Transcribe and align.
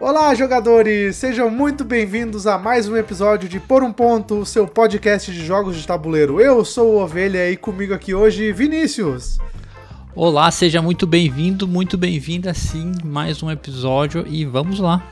Olá, 0.00 0.34
jogadores! 0.34 1.16
Sejam 1.16 1.50
muito 1.50 1.84
bem-vindos 1.84 2.46
a 2.46 2.56
mais 2.56 2.88
um 2.88 2.96
episódio 2.96 3.46
de 3.46 3.60
Por 3.60 3.82
um 3.82 3.92
Ponto, 3.92 4.36
o 4.36 4.46
seu 4.46 4.66
podcast 4.66 5.30
de 5.30 5.44
jogos 5.44 5.76
de 5.76 5.86
tabuleiro. 5.86 6.40
Eu 6.40 6.64
sou 6.64 6.94
o 6.94 7.02
Ovelha 7.02 7.50
e 7.50 7.56
comigo 7.56 7.92
aqui 7.92 8.14
hoje, 8.14 8.50
Vinícius. 8.50 9.38
Olá, 10.16 10.50
seja 10.50 10.80
muito 10.80 11.06
bem-vindo, 11.06 11.68
muito 11.68 11.98
bem-vinda 11.98 12.54
sim, 12.54 12.92
mais 13.04 13.42
um 13.42 13.50
episódio 13.50 14.24
e 14.26 14.42
vamos 14.42 14.80
lá. 14.80 15.02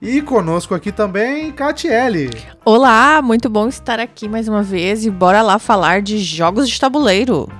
E 0.00 0.22
conosco 0.22 0.74
aqui 0.74 0.90
também, 0.90 1.52
Catiele. 1.52 2.30
Olá, 2.64 3.20
muito 3.20 3.50
bom 3.50 3.68
estar 3.68 4.00
aqui 4.00 4.26
mais 4.26 4.48
uma 4.48 4.62
vez 4.62 5.04
e 5.04 5.10
bora 5.10 5.42
lá 5.42 5.58
falar 5.58 6.00
de 6.00 6.16
jogos 6.16 6.70
de 6.70 6.80
tabuleiro. 6.80 7.50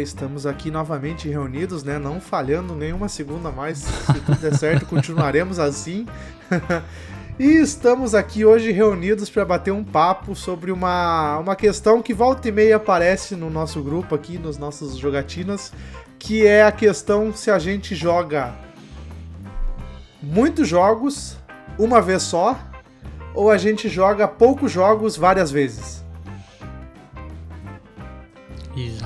Estamos 0.00 0.46
aqui 0.46 0.70
novamente 0.70 1.28
reunidos, 1.28 1.82
né? 1.82 1.98
Não 1.98 2.20
falhando 2.20 2.74
nenhuma 2.74 3.08
segunda 3.08 3.50
mais. 3.50 3.78
Se 3.78 4.20
tudo 4.20 4.38
der 4.38 4.54
certo, 4.54 4.84
continuaremos 4.86 5.58
assim. 5.58 6.06
e 7.38 7.44
estamos 7.44 8.14
aqui 8.14 8.44
hoje 8.44 8.70
reunidos 8.72 9.30
para 9.30 9.44
bater 9.44 9.72
um 9.72 9.82
papo 9.82 10.34
sobre 10.34 10.70
uma, 10.70 11.38
uma 11.38 11.56
questão 11.56 12.02
que 12.02 12.14
volta 12.14 12.48
e 12.48 12.52
meia 12.52 12.76
aparece 12.76 13.34
no 13.34 13.50
nosso 13.50 13.82
grupo 13.82 14.14
aqui, 14.14 14.38
nos 14.38 14.58
nossos 14.58 14.96
jogatinas, 14.96 15.72
que 16.18 16.46
é 16.46 16.62
a 16.62 16.72
questão 16.72 17.32
se 17.34 17.50
a 17.50 17.58
gente 17.58 17.94
joga 17.94 18.54
muitos 20.22 20.68
jogos 20.68 21.36
uma 21.78 22.00
vez 22.00 22.22
só 22.22 22.58
ou 23.34 23.50
a 23.50 23.58
gente 23.58 23.88
joga 23.88 24.26
poucos 24.26 24.72
jogos 24.72 25.16
várias 25.16 25.50
vezes. 25.50 26.05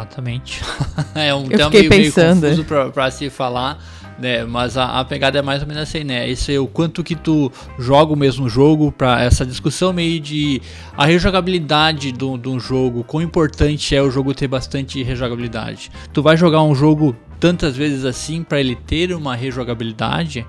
Exatamente. 0.00 0.62
é 1.14 1.34
um 1.34 1.44
Eu 1.44 1.58
tema 1.58 1.70
meio, 1.70 1.88
pensando. 1.88 2.40
meio 2.40 2.56
confuso 2.56 2.64
pra, 2.64 2.90
pra 2.90 3.10
se 3.10 3.28
falar, 3.28 3.78
né? 4.18 4.44
Mas 4.44 4.76
a, 4.76 5.00
a, 5.00 5.04
pegada 5.04 5.38
é 5.38 5.42
mais 5.42 5.62
ou 5.62 5.68
menos 5.68 5.82
assim, 5.82 6.04
né? 6.04 6.28
Isso 6.28 6.50
é 6.50 6.58
o 6.58 6.66
quanto 6.66 7.04
que 7.04 7.14
tu 7.14 7.52
joga 7.78 8.12
o 8.12 8.16
mesmo 8.16 8.48
jogo 8.48 8.90
para 8.90 9.22
essa 9.22 9.44
discussão 9.44 9.92
meio 9.92 10.20
de 10.20 10.60
a 10.96 11.04
rejogabilidade 11.06 12.12
de 12.12 12.24
um 12.24 12.58
jogo, 12.58 13.04
quão 13.04 13.22
importante 13.22 13.94
é 13.94 14.02
o 14.02 14.10
jogo 14.10 14.34
ter 14.34 14.48
bastante 14.48 15.02
rejogabilidade. 15.02 15.90
Tu 16.12 16.22
vai 16.22 16.36
jogar 16.36 16.62
um 16.62 16.74
jogo 16.74 17.14
tantas 17.38 17.76
vezes 17.76 18.04
assim 18.04 18.42
para 18.42 18.60
ele 18.60 18.74
ter 18.74 19.12
uma 19.12 19.34
rejogabilidade? 19.34 20.46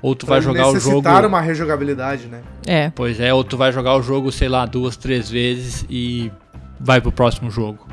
Ou 0.00 0.16
tu 0.16 0.26
pra 0.26 0.34
vai 0.34 0.42
jogar 0.42 0.68
o 0.68 0.80
jogo. 0.80 1.08
uma 1.28 1.40
rejogabilidade, 1.40 2.26
né? 2.26 2.40
É. 2.66 2.90
Pois 2.90 3.20
é, 3.20 3.32
ou 3.32 3.44
tu 3.44 3.56
vai 3.56 3.70
jogar 3.70 3.94
o 3.94 4.02
jogo, 4.02 4.32
sei 4.32 4.48
lá, 4.48 4.66
duas, 4.66 4.96
três 4.96 5.30
vezes 5.30 5.86
e 5.88 6.30
vai 6.80 7.00
pro 7.00 7.12
próximo 7.12 7.48
jogo. 7.52 7.91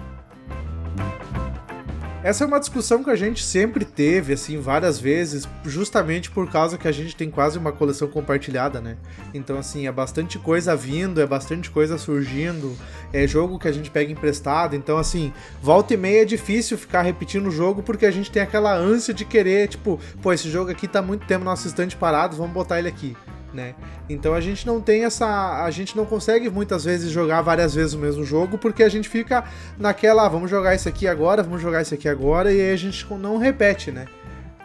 Essa 2.30 2.44
é 2.44 2.48
uma 2.48 2.60
discussão 2.60 3.04
que 3.04 3.10
a 3.10 3.16
gente 3.16 3.44
sempre 3.44 3.84
teve, 3.84 4.34
assim, 4.34 4.62
várias 4.62 5.00
vezes, 5.00 5.50
justamente 5.66 6.30
por 6.30 6.48
causa 6.48 6.78
que 6.78 6.88
a 6.88 6.92
gente 6.92 7.16
tem 7.16 7.28
quase 7.32 7.58
uma 7.58 7.72
coleção 7.72 8.08
compartilhada, 8.08 8.80
né? 8.80 8.98
Então, 9.34 9.58
assim, 9.58 9.88
é 9.88 9.92
bastante 9.92 10.38
coisa 10.38 10.76
vindo, 10.76 11.20
é 11.20 11.26
bastante 11.26 11.72
coisa 11.72 11.98
surgindo, 11.98 12.78
é 13.12 13.26
jogo 13.26 13.58
que 13.58 13.68
a 13.68 13.72
gente 13.72 13.90
pega 13.90 14.12
emprestado. 14.12 14.76
Então, 14.76 15.00
assim, 15.00 15.34
volta 15.60 15.96
e 15.96 15.98
meia 15.98 16.22
é 16.22 16.26
difícil 16.26 16.78
ficar 16.78 17.02
repetindo 17.02 17.48
o 17.48 17.52
jogo 17.52 17.82
porque 17.82 18.06
a 18.06 18.12
gente 18.12 18.30
tem 18.30 18.44
aquela 18.44 18.76
ânsia 18.76 19.12
de 19.12 19.26
querer, 19.26 19.68
tipo, 19.68 20.00
pô, 20.22 20.32
esse 20.32 20.52
jogo 20.52 20.70
aqui 20.70 20.88
tá 20.88 21.02
muito 21.02 21.26
tempo 21.26 21.44
no 21.44 21.50
nosso 21.50 21.68
estante 21.68 21.98
parado, 21.98 22.36
vamos 22.36 22.54
botar 22.54 22.78
ele 22.78 22.90
aqui 22.90 23.18
né? 23.54 23.76
Então 24.08 24.34
a 24.34 24.42
gente 24.42 24.66
não 24.66 24.80
tem 24.82 25.04
essa, 25.06 25.64
a 25.64 25.72
gente 25.72 25.96
não 25.96 26.06
consegue 26.06 26.50
muitas 26.50 26.86
vezes 26.86 27.12
jogar 27.12 27.42
várias 27.42 27.74
vezes 27.74 27.94
o 27.94 28.00
mesmo 28.00 28.24
jogo 28.24 28.58
porque 28.58 28.84
a 28.84 28.90
gente 28.90 29.10
fica 29.10 29.44
naquela, 29.78 30.26
ah, 30.26 30.30
vamos 30.30 30.50
jogar 30.50 30.76
isso 30.76 30.88
aqui 30.88 31.08
agora, 31.08 31.44
vamos 31.44 31.62
jogar 31.62 31.82
isso 31.82 31.94
aqui 31.94 32.08
agora 32.08 32.52
e 32.54 32.62
aí 32.62 32.72
a 32.72 32.78
gente 32.78 33.06
não 33.14 33.38
repete, 33.38 33.92
né? 33.92 34.06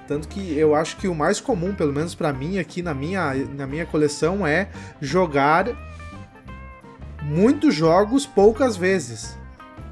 Tanto 0.06 0.28
que 0.28 0.56
eu 0.58 0.74
acho 0.74 0.96
que 0.98 1.08
o 1.08 1.14
mais 1.14 1.40
comum, 1.40 1.74
pelo 1.74 1.92
menos 1.92 2.14
para 2.14 2.32
mim 2.32 2.58
aqui 2.58 2.82
na 2.82 2.92
minha, 2.92 3.34
na 3.56 3.66
minha 3.66 3.86
coleção 3.86 4.46
é 4.46 4.68
jogar 5.00 5.68
muitos 7.22 7.74
jogos 7.74 8.26
poucas 8.26 8.76
vezes. 8.76 9.38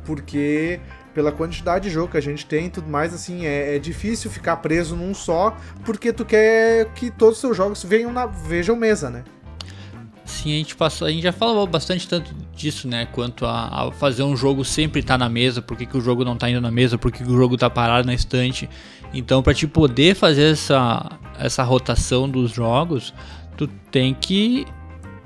Porque 0.05 0.81
pela 1.15 1.33
quantidade 1.33 1.89
de 1.89 1.91
jogo 1.91 2.11
que 2.11 2.17
a 2.17 2.23
gente 2.23 2.45
tem 2.47 2.67
e 2.67 2.71
tudo 2.71 2.89
mais, 2.89 3.13
assim, 3.13 3.47
é, 3.47 3.77
é, 3.77 3.79
difícil 3.79 4.31
ficar 4.31 4.57
preso 4.57 4.97
num 4.97 5.15
só, 5.15 5.57
porque 5.85 6.13
tu 6.13 6.25
quer 6.25 6.93
que 6.95 7.11
todos 7.11 7.37
os 7.37 7.41
seus 7.41 7.57
jogos 7.57 7.83
venham 7.83 8.13
na, 8.13 8.27
vejam 8.27 8.77
mesa, 8.77 9.11
né? 9.11 9.25
Sim, 10.25 10.55
a 10.55 10.59
gente 10.59 10.77
passou, 10.77 11.07
a 11.07 11.11
gente 11.11 11.23
já 11.23 11.33
falou 11.33 11.67
bastante 11.67 12.09
tanto 12.09 12.35
disso, 12.55 12.89
né? 12.89 13.07
Quanto 13.13 13.45
a, 13.45 13.89
a 13.89 13.93
fazer 13.93 14.23
um 14.23 14.37
jogo 14.37 14.65
sempre 14.65 15.01
estar 15.01 15.15
tá 15.15 15.19
na 15.19 15.29
mesa, 15.29 15.61
por 15.61 15.77
que, 15.77 15.85
que 15.85 15.97
o 15.97 16.01
jogo 16.01 16.25
não 16.25 16.35
está 16.35 16.49
indo 16.49 16.61
na 16.61 16.71
mesa, 16.71 16.97
por 16.97 17.11
que, 17.13 17.23
que 17.23 17.31
o 17.31 17.37
jogo 17.37 17.55
está 17.55 17.69
parado 17.69 18.07
na 18.07 18.15
estante. 18.15 18.69
Então, 19.13 19.43
para 19.43 19.53
te 19.53 19.67
poder 19.67 20.15
fazer 20.15 20.53
essa, 20.53 21.19
essa 21.39 21.63
rotação 21.63 22.29
dos 22.29 22.51
jogos, 22.51 23.13
tu 23.57 23.67
tem 23.91 24.15
que 24.15 24.65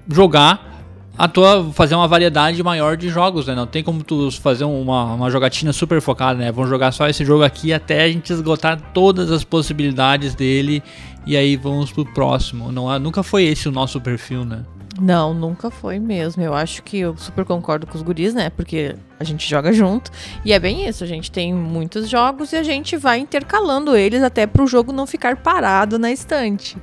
jogar 0.09 0.76
a 1.19 1.27
tua 1.27 1.71
fazer 1.73 1.95
uma 1.95 2.07
variedade 2.07 2.63
maior 2.63 2.97
de 2.97 3.09
jogos, 3.09 3.47
né? 3.47 3.55
Não 3.55 3.67
tem 3.67 3.83
como 3.83 4.03
tu 4.03 4.31
fazer 4.31 4.65
uma, 4.65 5.15
uma 5.15 5.31
jogatina 5.31 5.73
super 5.73 6.01
focada, 6.01 6.39
né? 6.39 6.53
Vamos 6.53 6.69
jogar 6.69 6.93
só 6.93 7.09
esse 7.09 7.25
jogo 7.25 7.43
aqui 7.43 7.73
até 7.73 8.05
a 8.05 8.09
gente 8.09 8.33
esgotar 8.33 8.81
todas 8.93 9.31
as 9.31 9.43
possibilidades 9.43 10.35
dele 10.35 10.83
e 11.27 11.37
aí 11.37 11.57
vamos 11.57 11.91
pro 11.91 12.05
próximo. 12.05 12.71
Não, 12.71 12.99
nunca 12.99 13.23
foi 13.23 13.45
esse 13.45 13.69
o 13.69 13.73
nosso 13.73 14.01
perfil, 14.01 14.45
né? 14.45 14.63
Não, 15.01 15.35
nunca 15.35 15.71
foi 15.71 15.99
mesmo. 15.99 16.43
Eu 16.43 16.55
acho 16.55 16.83
que 16.83 16.99
eu 16.99 17.17
super 17.17 17.45
concordo 17.45 17.87
com 17.87 17.97
os 17.97 18.03
guris, 18.03 18.33
né? 18.33 18.49
Porque 18.51 18.95
a 19.19 19.25
gente 19.25 19.49
joga 19.49 19.73
junto. 19.73 20.11
E 20.45 20.53
é 20.53 20.59
bem 20.59 20.89
isso, 20.89 21.05
a 21.05 21.07
gente 21.07 21.31
tem 21.31 21.53
muitos 21.53 22.09
jogos 22.09 22.53
e 22.53 22.57
a 22.57 22.63
gente 22.63 22.97
vai 22.97 23.19
intercalando 23.19 23.97
eles 23.97 24.23
até 24.23 24.47
pro 24.47 24.67
jogo 24.67 24.93
não 24.93 25.07
ficar 25.07 25.37
parado 25.37 25.99
na 25.99 26.11
estante 26.11 26.77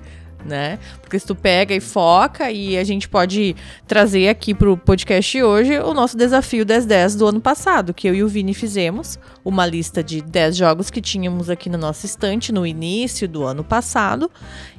né? 0.45 0.79
Porque 1.01 1.17
se 1.17 1.25
tu 1.25 1.35
pega 1.35 1.73
e 1.73 1.79
foca, 1.79 2.51
e 2.51 2.77
a 2.77 2.83
gente 2.83 3.07
pode 3.07 3.55
trazer 3.87 4.29
aqui 4.29 4.53
pro 4.53 4.77
podcast 4.77 5.41
hoje 5.41 5.79
o 5.79 5.93
nosso 5.93 6.17
desafio 6.17 6.65
1010 6.65 7.15
do 7.15 7.27
ano 7.27 7.41
passado, 7.41 7.93
que 7.93 8.07
eu 8.07 8.15
e 8.15 8.23
o 8.23 8.27
Vini 8.27 8.53
fizemos, 8.53 9.17
uma 9.43 9.65
lista 9.65 10.03
de 10.03 10.21
10 10.21 10.55
jogos 10.55 10.89
que 10.89 11.01
tínhamos 11.01 11.49
aqui 11.49 11.69
na 11.69 11.77
nossa 11.77 12.05
estante 12.05 12.51
no 12.51 12.65
início 12.65 13.27
do 13.27 13.43
ano 13.43 13.63
passado, 13.63 14.29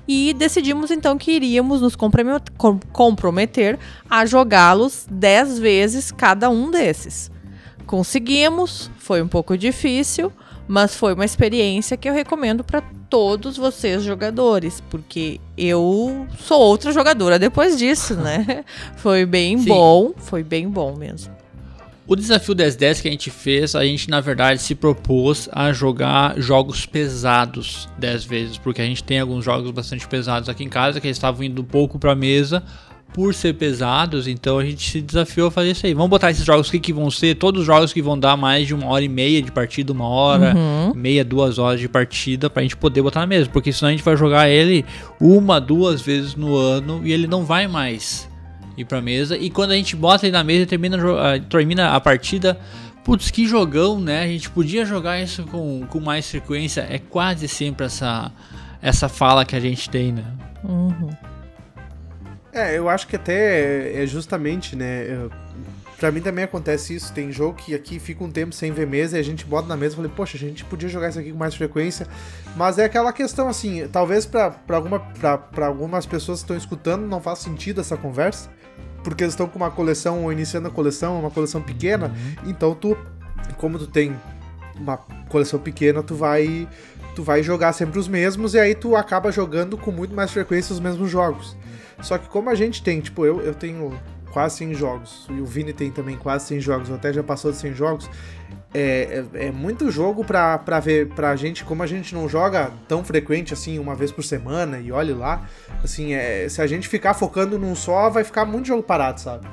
e 0.06 0.34
decidimos 0.34 0.90
então 0.90 1.16
que 1.16 1.32
iríamos 1.32 1.80
nos 1.80 1.96
comprometer 2.92 3.78
a 4.08 4.26
jogá-los 4.26 5.06
10 5.10 5.58
vezes 5.58 6.12
cada 6.12 6.50
um 6.50 6.70
desses. 6.70 7.30
Conseguimos, 7.86 8.90
foi 8.98 9.22
um 9.22 9.28
pouco 9.28 9.56
difícil, 9.56 10.32
mas 10.66 10.94
foi 10.94 11.14
uma 11.14 11.24
experiência 11.24 11.96
que 11.96 12.08
eu 12.08 12.14
recomendo 12.14 12.64
para 12.64 12.80
todos 13.08 13.56
vocês 13.56 14.02
jogadores, 14.02 14.82
porque 14.90 15.40
eu 15.56 16.26
sou 16.38 16.60
outra 16.60 16.92
jogadora 16.92 17.38
depois 17.38 17.78
disso, 17.78 18.14
né? 18.14 18.64
foi 18.96 19.26
bem 19.26 19.58
Sim. 19.58 19.68
bom, 19.68 20.12
foi 20.16 20.42
bem 20.42 20.68
bom 20.68 20.96
mesmo. 20.96 21.32
O 22.06 22.14
desafio 22.14 22.54
1010 22.54 23.00
que 23.00 23.08
a 23.08 23.10
gente 23.10 23.30
fez, 23.30 23.74
a 23.74 23.82
gente 23.82 24.10
na 24.10 24.20
verdade 24.20 24.60
se 24.60 24.74
propôs 24.74 25.48
a 25.50 25.72
jogar 25.72 26.38
jogos 26.38 26.84
pesados 26.84 27.88
10 27.98 28.24
vezes, 28.24 28.58
porque 28.58 28.82
a 28.82 28.84
gente 28.84 29.02
tem 29.02 29.20
alguns 29.20 29.42
jogos 29.42 29.70
bastante 29.70 30.06
pesados 30.06 30.50
aqui 30.50 30.64
em 30.64 30.68
casa 30.68 31.00
que 31.00 31.08
estavam 31.08 31.42
indo 31.42 31.62
um 31.62 31.64
pouco 31.64 31.98
para 31.98 32.14
mesa 32.14 32.62
por 33.14 33.32
ser 33.32 33.54
pesados, 33.54 34.26
então 34.26 34.58
a 34.58 34.64
gente 34.64 34.90
se 34.90 35.00
desafiou 35.00 35.46
a 35.46 35.50
fazer 35.50 35.70
isso 35.70 35.86
aí. 35.86 35.94
Vamos 35.94 36.10
botar 36.10 36.32
esses 36.32 36.44
jogos 36.44 36.68
que, 36.68 36.80
que 36.80 36.92
vão 36.92 37.08
ser, 37.12 37.36
todos 37.36 37.60
os 37.60 37.66
jogos 37.66 37.92
que 37.92 38.02
vão 38.02 38.18
dar 38.18 38.36
mais 38.36 38.66
de 38.66 38.74
uma 38.74 38.88
hora 38.88 39.04
e 39.04 39.08
meia 39.08 39.40
de 39.40 39.52
partida, 39.52 39.92
uma 39.92 40.08
hora, 40.08 40.52
uhum. 40.52 40.92
meia, 40.96 41.24
duas 41.24 41.56
horas 41.56 41.78
de 41.78 41.88
partida, 41.88 42.50
pra 42.50 42.64
gente 42.64 42.76
poder 42.76 43.02
botar 43.02 43.20
na 43.20 43.26
mesa. 43.28 43.48
Porque 43.48 43.72
senão 43.72 43.90
a 43.90 43.92
gente 43.92 44.02
vai 44.02 44.16
jogar 44.16 44.48
ele 44.48 44.84
uma, 45.20 45.60
duas 45.60 46.02
vezes 46.02 46.34
no 46.34 46.56
ano 46.56 47.02
e 47.04 47.12
ele 47.12 47.28
não 47.28 47.44
vai 47.44 47.68
mais 47.68 48.28
ir 48.76 48.84
pra 48.84 49.00
mesa. 49.00 49.38
E 49.38 49.48
quando 49.48 49.70
a 49.70 49.76
gente 49.76 49.94
bota 49.94 50.26
ele 50.26 50.32
na 50.32 50.42
mesa 50.42 50.64
e 50.64 50.66
termina, 50.66 50.96
uh, 50.96 51.40
termina 51.48 51.90
a 51.92 52.00
partida, 52.00 52.58
putz, 53.04 53.30
que 53.30 53.46
jogão, 53.46 54.00
né? 54.00 54.24
A 54.24 54.26
gente 54.26 54.50
podia 54.50 54.84
jogar 54.84 55.22
isso 55.22 55.44
com, 55.44 55.86
com 55.88 56.00
mais 56.00 56.28
frequência. 56.28 56.84
É 56.90 56.98
quase 56.98 57.46
sempre 57.46 57.86
essa, 57.86 58.32
essa 58.82 59.08
fala 59.08 59.44
que 59.44 59.54
a 59.54 59.60
gente 59.60 59.88
tem, 59.88 60.10
né? 60.10 60.24
Uhum. 60.64 61.10
É, 62.54 62.78
eu 62.78 62.88
acho 62.88 63.08
que 63.08 63.16
até 63.16 64.00
é 64.00 64.06
justamente, 64.06 64.76
né? 64.76 65.06
Eu, 65.08 65.30
pra 65.98 66.12
mim 66.12 66.20
também 66.20 66.44
acontece 66.44 66.94
isso. 66.94 67.12
Tem 67.12 67.32
jogo 67.32 67.54
que 67.54 67.74
aqui 67.74 67.98
fica 67.98 68.22
um 68.22 68.30
tempo 68.30 68.54
sem 68.54 68.70
ver 68.70 68.86
mesa 68.86 69.16
e 69.16 69.20
a 69.20 69.24
gente 69.24 69.44
bota 69.44 69.66
na 69.66 69.76
mesa 69.76 69.94
e 69.94 69.96
falei, 69.96 70.10
poxa, 70.14 70.36
a 70.36 70.40
gente 70.40 70.64
podia 70.64 70.88
jogar 70.88 71.08
isso 71.08 71.18
aqui 71.18 71.32
com 71.32 71.38
mais 71.38 71.54
frequência. 71.56 72.06
Mas 72.56 72.78
é 72.78 72.84
aquela 72.84 73.12
questão 73.12 73.48
assim, 73.48 73.88
talvez 73.88 74.24
pra, 74.24 74.50
pra, 74.50 74.76
alguma, 74.76 75.00
pra, 75.00 75.36
pra 75.36 75.66
algumas 75.66 76.06
pessoas 76.06 76.38
que 76.38 76.44
estão 76.44 76.56
escutando 76.56 77.06
não 77.06 77.20
faz 77.20 77.40
sentido 77.40 77.80
essa 77.80 77.96
conversa. 77.96 78.48
Porque 79.02 79.24
eles 79.24 79.34
estão 79.34 79.48
com 79.48 79.56
uma 79.56 79.70
coleção 79.70 80.22
ou 80.22 80.32
iniciando 80.32 80.68
a 80.68 80.70
coleção, 80.70 81.18
uma 81.18 81.30
coleção 81.30 81.60
pequena. 81.60 82.06
Uhum. 82.06 82.50
Então 82.50 82.74
tu, 82.74 82.96
como 83.58 83.78
tu 83.78 83.88
tem 83.88 84.14
uma 84.76 84.96
coleção 85.28 85.58
pequena, 85.58 86.02
tu 86.02 86.14
vai 86.14 86.68
tu 87.14 87.22
vai 87.22 87.42
jogar 87.42 87.72
sempre 87.72 87.98
os 87.98 88.08
mesmos 88.08 88.54
e 88.54 88.58
aí 88.58 88.74
tu 88.74 88.96
acaba 88.96 89.30
jogando 89.30 89.76
com 89.78 89.90
muito 89.90 90.14
mais 90.14 90.30
frequência 90.30 90.72
os 90.72 90.80
mesmos 90.80 91.10
jogos. 91.10 91.56
Só 92.02 92.18
que 92.18 92.28
como 92.28 92.50
a 92.50 92.54
gente 92.54 92.82
tem, 92.82 93.00
tipo, 93.00 93.24
eu, 93.24 93.40
eu 93.40 93.54
tenho 93.54 93.98
quase 94.32 94.56
100 94.56 94.74
jogos, 94.74 95.26
e 95.30 95.40
o 95.40 95.46
Vini 95.46 95.72
tem 95.72 95.92
também 95.92 96.16
quase 96.16 96.46
100 96.46 96.60
jogos, 96.60 96.88
ou 96.90 96.96
até 96.96 97.12
já 97.12 97.22
passou 97.22 97.52
de 97.52 97.56
100 97.56 97.74
jogos, 97.74 98.10
é, 98.74 99.24
é, 99.32 99.46
é, 99.46 99.52
muito 99.52 99.88
jogo 99.92 100.24
pra, 100.24 100.58
pra 100.58 100.80
ver 100.80 101.08
pra 101.10 101.36
gente, 101.36 101.64
como 101.64 101.84
a 101.84 101.86
gente 101.86 102.12
não 102.12 102.28
joga 102.28 102.72
tão 102.88 103.04
frequente 103.04 103.54
assim, 103.54 103.78
uma 103.78 103.94
vez 103.94 104.10
por 104.10 104.24
semana, 104.24 104.80
e 104.80 104.90
olhe 104.90 105.12
lá, 105.12 105.48
assim, 105.84 106.14
é, 106.14 106.48
se 106.48 106.60
a 106.60 106.66
gente 106.66 106.88
ficar 106.88 107.14
focando 107.14 107.56
num 107.60 107.76
só, 107.76 108.10
vai 108.10 108.24
ficar 108.24 108.44
muito 108.44 108.66
jogo 108.66 108.82
parado, 108.82 109.20
sabe? 109.20 109.46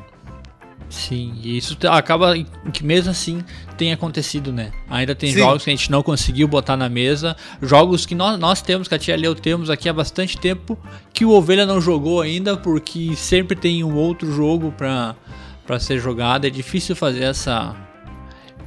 Sim, 0.91 1.33
e 1.41 1.57
isso 1.57 1.77
acaba 1.87 2.33
que 2.73 2.83
mesmo 2.83 3.11
assim 3.11 3.41
tem 3.77 3.93
acontecido, 3.93 4.51
né? 4.51 4.71
Ainda 4.89 5.15
tem 5.15 5.31
Sim. 5.31 5.39
jogos 5.39 5.63
que 5.63 5.69
a 5.69 5.73
gente 5.73 5.89
não 5.89 6.03
conseguiu 6.03 6.49
botar 6.49 6.75
na 6.75 6.89
mesa, 6.89 7.33
jogos 7.61 8.05
que 8.05 8.13
nós, 8.13 8.37
nós 8.37 8.61
temos, 8.61 8.89
que 8.89 8.95
a 8.95 8.99
tia 8.99 9.15
Leo 9.15 9.33
temos 9.33 9.69
aqui 9.69 9.87
há 9.87 9.93
bastante 9.93 10.37
tempo, 10.37 10.77
que 11.13 11.23
o 11.23 11.29
Ovelha 11.29 11.65
não 11.65 11.79
jogou 11.79 12.19
ainda, 12.19 12.57
porque 12.57 13.15
sempre 13.15 13.55
tem 13.55 13.85
um 13.85 13.95
outro 13.95 14.29
jogo 14.33 14.73
pra, 14.77 15.15
pra 15.65 15.79
ser 15.79 15.97
jogado. 15.97 16.45
É 16.45 16.49
difícil 16.49 16.93
fazer 16.93 17.23
essa 17.23 17.73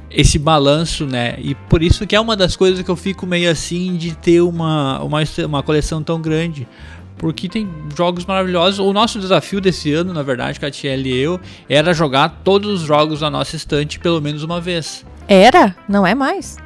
esse 0.09 0.39
balanço, 0.39 1.05
né? 1.05 1.35
E 1.39 1.53
por 1.53 1.83
isso 1.83 2.07
que 2.07 2.15
é 2.15 2.19
uma 2.19 2.35
das 2.35 2.55
coisas 2.55 2.81
que 2.81 2.89
eu 2.89 2.95
fico 2.95 3.27
meio 3.27 3.51
assim 3.51 3.97
de 3.97 4.15
ter 4.15 4.41
uma, 4.41 5.03
uma, 5.03 5.19
uma 5.45 5.61
coleção 5.61 6.01
tão 6.01 6.21
grande 6.21 6.67
porque 7.17 7.47
tem 7.47 7.69
jogos 7.95 8.25
maravilhosos. 8.25 8.79
O 8.79 8.91
nosso 8.93 9.19
desafio 9.19 9.61
desse 9.61 9.93
ano, 9.93 10.13
na 10.13 10.23
verdade, 10.23 10.59
Catiel 10.59 11.01
e 11.01 11.17
eu, 11.17 11.39
era 11.69 11.93
jogar 11.93 12.41
todos 12.43 12.81
os 12.81 12.87
jogos 12.87 13.19
da 13.19 13.29
nossa 13.29 13.55
estante 13.55 13.99
pelo 13.99 14.21
menos 14.21 14.43
uma 14.43 14.59
vez. 14.59 15.05
Era? 15.27 15.75
Não 15.87 16.05
é 16.05 16.13
mais? 16.13 16.57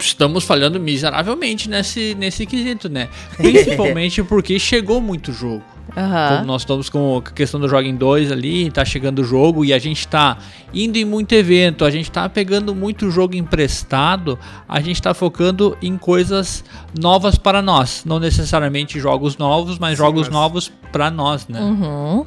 Estamos 0.00 0.44
falhando 0.44 0.80
miseravelmente 0.80 1.68
nesse, 1.68 2.14
nesse 2.14 2.46
quesito, 2.46 2.88
né? 2.88 3.08
Principalmente 3.36 4.22
porque 4.24 4.58
chegou 4.58 5.00
muito 5.00 5.32
jogo. 5.32 5.62
Uhum. 5.96 6.46
nós 6.46 6.62
estamos 6.62 6.88
com 6.88 7.18
a 7.18 7.22
questão 7.32 7.58
do 7.58 7.68
Joga 7.68 7.88
em 7.88 7.96
2 7.96 8.30
ali, 8.30 8.70
tá 8.70 8.84
chegando 8.84 9.22
o 9.22 9.24
jogo 9.24 9.64
e 9.64 9.72
a 9.72 9.78
gente 9.78 10.06
tá 10.06 10.38
indo 10.72 10.96
em 10.96 11.04
muito 11.04 11.34
evento, 11.34 11.84
a 11.84 11.90
gente 11.90 12.08
tá 12.10 12.28
pegando 12.28 12.74
muito 12.76 13.10
jogo 13.10 13.34
emprestado, 13.34 14.38
a 14.68 14.80
gente 14.80 15.02
tá 15.02 15.12
focando 15.12 15.76
em 15.82 15.98
coisas 15.98 16.64
novas 16.98 17.36
para 17.36 17.60
nós. 17.60 18.04
Não 18.06 18.20
necessariamente 18.20 19.00
jogos 19.00 19.36
novos, 19.36 19.80
mas 19.80 19.98
Sim, 19.98 20.04
jogos 20.04 20.28
mas... 20.28 20.30
novos 20.30 20.72
para 20.92 21.10
nós, 21.10 21.48
né? 21.48 21.60
Uhum. 21.60 22.24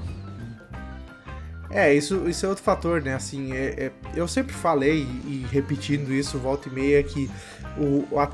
É, 1.74 1.94
isso, 1.94 2.30
isso 2.30 2.46
é 2.46 2.50
outro 2.50 2.64
fator, 2.64 3.02
né? 3.02 3.16
Assim, 3.16 3.52
é, 3.54 3.86
é, 3.86 3.92
eu 4.16 4.28
sempre 4.28 4.54
falei, 4.54 5.08
e 5.26 5.46
repetindo 5.52 6.14
isso 6.14 6.38
volta 6.38 6.70
e 6.70 6.72
meia, 6.72 7.02
que 7.02 7.30
o, 7.78 8.20
a, 8.20 8.30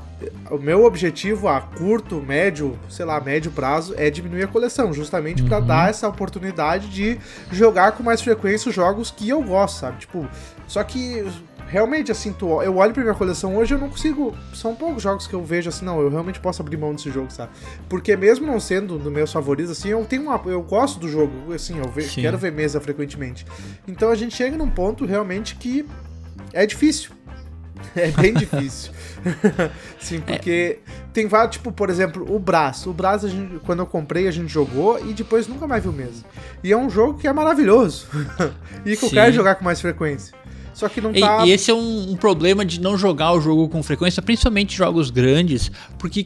o 0.50 0.58
meu 0.58 0.84
objetivo 0.84 1.48
a 1.48 1.60
curto, 1.60 2.20
médio, 2.20 2.78
sei 2.88 3.06
lá, 3.06 3.18
médio 3.18 3.50
prazo 3.50 3.94
é 3.96 4.10
diminuir 4.10 4.42
a 4.42 4.46
coleção, 4.46 4.92
justamente 4.92 5.42
uhum. 5.42 5.48
para 5.48 5.60
dar 5.60 5.90
essa 5.90 6.06
oportunidade 6.06 6.90
de 6.90 7.18
jogar 7.50 7.92
com 7.92 8.02
mais 8.02 8.20
frequência 8.20 8.68
os 8.68 8.74
jogos 8.74 9.10
que 9.10 9.28
eu 9.28 9.42
gosto, 9.42 9.78
sabe? 9.78 10.00
Tipo, 10.00 10.28
só 10.66 10.84
que 10.84 11.24
realmente, 11.70 12.10
assim, 12.10 12.32
tu, 12.32 12.60
eu 12.62 12.76
olho 12.76 12.92
pra 12.92 13.02
minha 13.02 13.14
coleção 13.14 13.56
hoje 13.56 13.74
eu 13.74 13.78
não 13.78 13.88
consigo. 13.88 14.36
São 14.52 14.74
poucos 14.74 15.02
jogos 15.02 15.26
que 15.26 15.34
eu 15.34 15.44
vejo 15.44 15.68
assim, 15.68 15.84
não, 15.84 16.00
eu 16.00 16.10
realmente 16.10 16.40
posso 16.40 16.60
abrir 16.60 16.76
mão 16.76 16.92
desse 16.92 17.10
jogo, 17.10 17.30
sabe? 17.30 17.52
Porque 17.88 18.16
mesmo 18.16 18.46
não 18.46 18.58
sendo 18.58 18.98
dos 18.98 19.12
meus 19.12 19.32
favoritos, 19.32 19.70
assim, 19.70 19.88
eu 19.90 20.04
tenho 20.04 20.22
uma. 20.22 20.40
Eu 20.46 20.62
gosto 20.62 20.98
do 20.98 21.08
jogo, 21.08 21.52
assim, 21.54 21.78
eu 21.78 21.88
ve, 21.88 22.04
quero 22.08 22.36
ver 22.36 22.50
mesa 22.50 22.80
frequentemente. 22.80 23.46
Então 23.86 24.10
a 24.10 24.16
gente 24.16 24.34
chega 24.34 24.56
num 24.56 24.68
ponto 24.68 25.06
realmente 25.06 25.54
que 25.54 25.86
é 26.52 26.66
difícil. 26.66 27.12
É 27.94 28.10
bem 28.10 28.34
difícil. 28.34 28.92
Sim, 29.98 30.20
porque 30.20 30.80
é. 30.86 30.92
tem 31.12 31.26
vários, 31.26 31.56
tipo, 31.56 31.72
por 31.72 31.88
exemplo, 31.88 32.26
o 32.34 32.38
Braço. 32.38 32.90
O 32.90 32.92
Braço, 32.92 33.26
a 33.26 33.28
gente, 33.28 33.58
quando 33.60 33.80
eu 33.80 33.86
comprei, 33.86 34.28
a 34.28 34.30
gente 34.30 34.48
jogou 34.48 34.98
e 34.98 35.12
depois 35.12 35.46
nunca 35.46 35.66
mais 35.66 35.82
viu 35.82 35.92
mesmo. 35.92 36.24
E 36.62 36.72
é 36.72 36.76
um 36.76 36.90
jogo 36.90 37.18
que 37.18 37.26
é 37.26 37.32
maravilhoso. 37.32 38.06
e 38.84 38.90
que 38.90 38.96
Sim. 38.96 39.06
eu 39.06 39.10
quero 39.10 39.32
jogar 39.32 39.54
com 39.54 39.64
mais 39.64 39.80
frequência. 39.80 40.39
Só 40.80 40.88
que 40.88 40.98
não 40.98 41.12
tá. 41.12 41.46
E, 41.46 41.50
esse 41.50 41.70
é 41.70 41.74
um, 41.74 42.12
um, 42.12 42.16
problema 42.16 42.64
de 42.64 42.80
não 42.80 42.96
jogar 42.96 43.34
o 43.34 43.40
jogo 43.40 43.68
com 43.68 43.82
frequência, 43.82 44.22
principalmente 44.22 44.74
jogos 44.74 45.10
grandes, 45.10 45.70
porque 45.98 46.24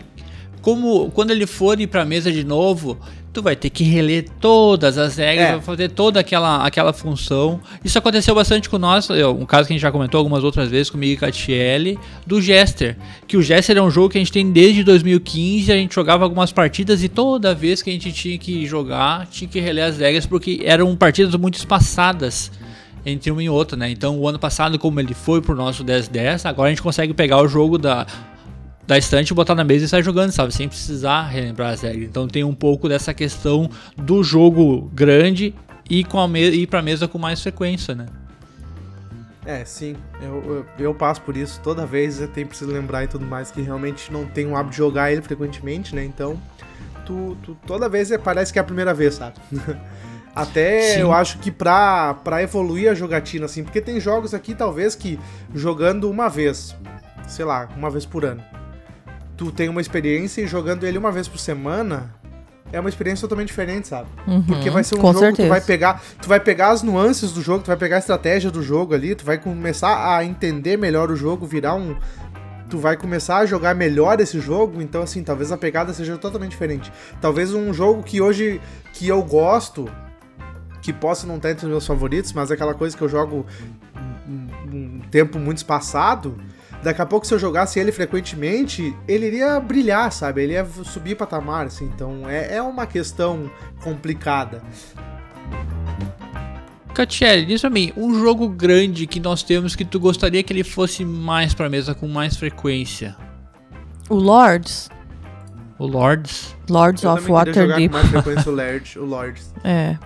como 0.63 1.11
quando 1.11 1.33
ele 1.33 1.45
for 1.45 1.81
ir 1.81 1.89
pra 1.89 2.05
mesa 2.05 2.31
de 2.31 2.45
novo, 2.45 2.97
tu 3.33 3.43
vai 3.43 3.57
ter 3.57 3.69
que 3.69 3.83
reler 3.83 4.27
todas 4.41 4.97
as 4.97 5.17
regras, 5.17 5.49
é. 5.49 5.53
vai 5.55 5.61
fazer 5.61 5.89
toda 5.89 6.21
aquela, 6.21 6.65
aquela 6.65 6.93
função. 6.93 7.61
Isso 7.85 7.99
aconteceu 7.99 8.33
bastante 8.33 8.71
com 8.71 8.79
nós, 8.79 9.11
um 9.11 9.45
caso 9.45 9.67
que 9.67 9.73
a 9.73 9.75
gente 9.75 9.83
já 9.83 9.91
comentou 9.91 10.19
algumas 10.19 10.45
outras 10.45 10.69
vezes 10.69 10.89
comigo 10.89 11.15
e 11.15 11.17
Catiele, 11.17 11.99
do 12.25 12.41
Jester. 12.41 12.97
Que 13.27 13.37
o 13.37 13.43
Jester 13.43 13.77
é 13.77 13.83
um 13.83 13.91
jogo 13.91 14.11
que 14.11 14.19
a 14.19 14.21
gente 14.21 14.31
tem 14.31 14.53
desde 14.53 14.85
2015, 14.85 15.73
a 15.73 15.75
gente 15.75 15.93
jogava 15.93 16.23
algumas 16.23 16.53
partidas 16.53 17.03
e 17.03 17.09
toda 17.09 17.53
vez 17.57 17.83
que 17.83 17.91
a 17.91 17.93
gente 17.93 18.13
tinha 18.13 18.39
que 18.39 18.65
jogar, 18.67 19.27
tinha 19.27 19.49
que 19.49 19.59
reler 19.59 19.87
as 19.87 19.99
regras, 19.99 20.27
porque 20.27 20.61
eram 20.65 20.95
partidas 20.95 21.35
muito 21.35 21.59
espaçadas 21.59 22.53
entre 23.05 23.31
um 23.31 23.41
e 23.41 23.49
outro, 23.49 23.77
né? 23.77 23.91
Então, 23.91 24.19
o 24.19 24.29
ano 24.29 24.39
passado, 24.39 24.79
como 24.79 25.01
ele 25.01 25.15
foi 25.15 25.41
pro 25.41 25.55
nosso 25.55 25.85
10-10, 25.85 26.47
agora 26.47 26.69
a 26.69 26.71
gente 26.71 26.83
consegue 26.83 27.13
pegar 27.13 27.41
o 27.41 27.49
jogo 27.49 27.77
da, 27.77 28.07
da 28.87 28.97
estante, 28.97 29.35
botar 29.35 29.55
na 29.55 29.65
mesa 29.65 29.85
e 29.85 29.89
sair 29.89 30.03
jogando, 30.03 30.31
sabe? 30.31 30.53
Sem 30.55 30.69
precisar 30.69 31.29
relembrar 31.29 31.73
as 31.73 31.83
regras. 31.83 32.05
Então, 32.05 32.27
tem 32.27 32.45
um 32.45 32.55
pouco 32.55 32.89
dessa 32.89 33.13
questão 33.13 33.71
do 33.97 34.23
jogo 34.23 34.91
grande 34.95 35.55
e 35.89 36.05
com 36.05 36.19
a 36.19 36.27
me 36.27 36.49
ir 36.49 36.67
pra 36.67 36.81
mesa 36.83 37.07
com 37.07 37.19
mais 37.19 37.43
frequência, 37.43 37.95
né? 37.95 38.07
É, 39.47 39.63
sim, 39.65 39.95
eu, 40.23 40.43
eu, 40.79 40.87
eu, 40.87 40.95
passo 40.95 41.21
por 41.21 41.37
isso 41.37 41.61
toda 41.63 41.85
vez, 41.85 42.19
eu 42.19 42.29
tenho 42.29 42.47
preciso 42.47 42.71
lembrar 42.71 43.05
e 43.05 43.09
tudo 43.09 43.27
mais, 43.27 43.51
que 43.51 43.61
realmente 43.61 44.11
não 44.11 44.25
tenho 44.25 44.53
o 44.53 44.57
hábito 44.57 44.71
de 44.71 44.79
jogar 44.79 45.13
ele 45.13 45.21
frequentemente, 45.21 45.95
né? 45.95 46.03
Então, 46.03 46.41
tu, 47.05 47.37
tu 47.43 47.55
toda 47.67 47.87
vez 47.87 48.11
é, 48.11 48.17
parece 48.17 48.51
que 48.51 48.59
é 48.59 48.63
a 48.63 48.65
primeira 48.65 48.95
vez, 48.95 49.17
sabe? 49.17 49.37
Até 50.35 50.95
Sim. 50.95 51.01
eu 51.01 51.13
acho 51.13 51.39
que 51.39 51.51
pra, 51.51 52.15
pra 52.15 52.43
evoluir 52.43 52.91
a 52.91 52.95
jogatina, 52.95 53.47
assim, 53.47 53.63
porque 53.63 53.81
tem 53.81 54.01
jogos 54.01 54.35
aqui, 54.35 54.55
talvez, 54.55 54.95
que 54.97 55.19
jogando 55.55 56.11
uma 56.11 56.29
vez, 56.29 56.75
sei 57.29 57.45
lá, 57.45 57.69
uma 57.77 57.89
vez 57.89 58.05
por 58.05 58.25
ano, 58.25 58.43
tu 59.37 59.53
tem 59.53 59.69
uma 59.69 59.81
experiência 59.81 60.43
e 60.43 60.47
jogando 60.47 60.85
ele 60.87 60.99
uma 60.99 61.13
vez 61.13 61.29
por 61.29 61.39
semana, 61.39 62.13
é 62.73 62.81
uma 62.81 62.89
experiência 62.89 63.23
totalmente 63.23 63.49
diferente, 63.49 63.87
sabe? 63.87 64.09
Uhum, 64.27 64.43
Porque 64.43 64.69
vai 64.71 64.83
ser 64.83 64.97
um 64.97 65.01
jogo 65.03 65.19
certeza. 65.21 65.47
tu 65.47 65.49
vai 65.49 65.61
pegar, 65.61 66.03
tu 66.21 66.29
vai 66.29 66.41
pegar 66.41 66.71
as 66.71 66.83
nuances 66.83 67.31
do 67.31 67.41
jogo, 67.41 67.63
tu 67.63 67.69
vai 67.69 67.77
pegar 67.77 67.97
a 67.97 67.99
estratégia 68.01 68.51
do 68.51 68.63
jogo 68.63 68.93
ali, 68.95 69.15
tu 69.15 69.25
vai 69.25 69.39
começar 69.39 70.17
a 70.17 70.25
entender 70.25 70.77
melhor 70.77 71.11
o 71.13 71.17
jogo, 71.17 71.47
virar 71.47 71.75
um 71.75 71.97
tu 72.69 72.79
vai 72.79 72.97
começar 72.97 73.39
a 73.39 73.47
jogar 73.47 73.75
melhor 73.75 74.19
esse 74.19 74.41
jogo, 74.41 74.83
então 74.83 75.03
assim, 75.03 75.23
talvez 75.23 75.53
a 75.53 75.57
pegada 75.57 75.93
seja 75.93 76.17
totalmente 76.17 76.51
diferente. 76.51 76.93
Talvez 77.21 77.55
um 77.55 77.73
jogo 77.73 78.03
que 78.03 78.21
hoje 78.21 78.61
que 78.93 79.07
eu 79.07 79.23
gosto, 79.23 79.89
que 80.85 80.93
possa 80.93 81.27
não 81.27 81.37
estar 81.37 81.51
entre 81.51 81.65
os 81.65 81.71
meus 81.71 81.87
favoritos, 81.87 82.31
mas 82.35 82.51
é 82.51 82.55
aquela 82.55 82.75
coisa 82.75 82.95
que 82.95 83.03
eu 83.03 83.09
jogo 83.09 83.47
um, 84.29 84.49
um 84.71 85.01
tempo 85.11 85.39
muito 85.39 85.57
espaçado, 85.57 86.37
daqui 86.83 87.01
a 87.01 87.07
pouco 87.07 87.27
se 87.27 87.33
eu 87.33 87.39
jogasse 87.39 87.81
ele 87.81 87.91
frequentemente, 87.91 88.95
ele 89.09 89.27
iria 89.27 89.59
brilhar, 89.59 90.13
sabe? 90.13 90.43
Ele 90.43 90.53
ia 90.53 90.67
subir 90.85 91.17
patamar, 91.17 91.65
assim. 91.67 91.87
Então 91.87 92.29
é, 92.29 92.57
é 92.57 92.63
uma 92.63 92.87
questão 92.87 93.51
complicada. 93.83 94.63
Catiele, 96.93 97.47
diz 97.47 97.63
pra 97.63 97.71
mim, 97.71 97.91
um 97.97 98.21
jogo 98.21 98.47
grande 98.47 99.07
que 99.07 99.19
nós 99.19 99.43
temos 99.43 99.75
que 99.75 99.87
tu 99.87 99.99
gostaria 99.99 100.43
que 100.43 100.53
ele 100.53 100.63
fosse 100.63 101.03
mais 101.03 101.55
pra 101.55 101.71
mesa, 101.71 101.95
com 101.95 102.07
mais 102.07 102.37
frequência? 102.37 103.17
O 104.11 104.17
Lords. 104.17 104.91
O 105.79 105.87
Lords? 105.87 106.55
Lords 106.69 107.03
eu 107.03 107.11
of 107.11 107.33
Waterdeep. 107.33 107.89
Com 107.89 107.95
mais 107.95 108.09
frequência 108.11 108.53
o 108.53 108.55
Lords. 108.55 108.97
O 108.97 109.05
Lords. 109.07 109.55
É. 109.65 109.99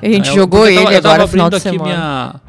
A 0.00 0.06
gente 0.06 0.30
é, 0.30 0.34
jogou 0.34 0.66
ele 0.66 0.84
tava, 0.84 0.96
agora 0.96 1.22
no 1.22 1.28
final 1.28 1.50
de 1.50 1.60
semana. 1.60 1.84
Minha, 1.84 2.40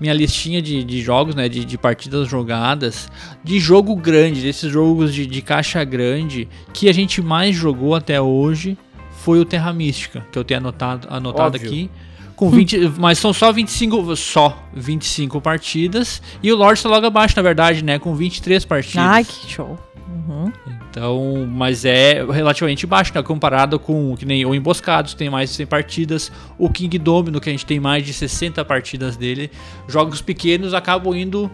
minha 0.00 0.14
listinha 0.14 0.60
de, 0.60 0.84
de 0.84 1.00
jogos, 1.00 1.34
né? 1.34 1.48
De, 1.48 1.64
de 1.64 1.78
partidas 1.78 2.28
jogadas. 2.28 3.08
De 3.42 3.58
jogo 3.58 3.96
grande, 3.96 4.40
desses 4.40 4.70
jogos 4.70 5.14
de, 5.14 5.26
de 5.26 5.42
caixa 5.42 5.82
grande, 5.84 6.48
que 6.72 6.88
a 6.88 6.92
gente 6.92 7.22
mais 7.22 7.54
jogou 7.54 7.94
até 7.94 8.20
hoje 8.20 8.76
foi 9.24 9.40
o 9.40 9.44
Terra 9.44 9.72
Mística, 9.72 10.26
que 10.30 10.38
eu 10.38 10.44
tenho 10.44 10.60
anotado, 10.60 11.08
anotado 11.10 11.56
aqui. 11.56 11.90
Com 12.36 12.50
20, 12.50 12.92
mas 12.98 13.18
são 13.18 13.32
só 13.32 13.52
25, 13.52 14.16
só 14.16 14.68
25 14.74 15.40
partidas. 15.40 16.20
E 16.42 16.52
o 16.52 16.56
Lorde 16.56 16.80
está 16.80 16.88
logo 16.90 17.06
abaixo, 17.06 17.34
na 17.36 17.42
verdade, 17.42 17.82
né? 17.82 17.98
Com 17.98 18.14
23 18.14 18.64
partidas. 18.64 19.06
Ai, 19.06 19.24
que 19.24 19.50
show. 19.50 19.78
Uhum. 20.08 20.52
Então, 20.94 21.44
mas 21.50 21.84
é 21.84 22.24
relativamente 22.24 22.86
baixo, 22.86 23.10
né? 23.12 23.20
Comparado 23.20 23.80
com 23.80 24.16
que 24.16 24.24
nem 24.24 24.46
o 24.46 24.54
Emboscados, 24.54 25.12
tem 25.12 25.28
mais 25.28 25.50
de 25.50 25.56
100 25.56 25.66
partidas. 25.66 26.32
O 26.56 26.70
King 26.70 26.96
Domino, 27.00 27.40
que 27.40 27.48
a 27.48 27.52
gente 27.52 27.66
tem 27.66 27.80
mais 27.80 28.06
de 28.06 28.12
60 28.12 28.64
partidas 28.64 29.16
dele. 29.16 29.50
Jogos 29.88 30.22
pequenos 30.22 30.72
acabam 30.72 31.12
indo 31.12 31.50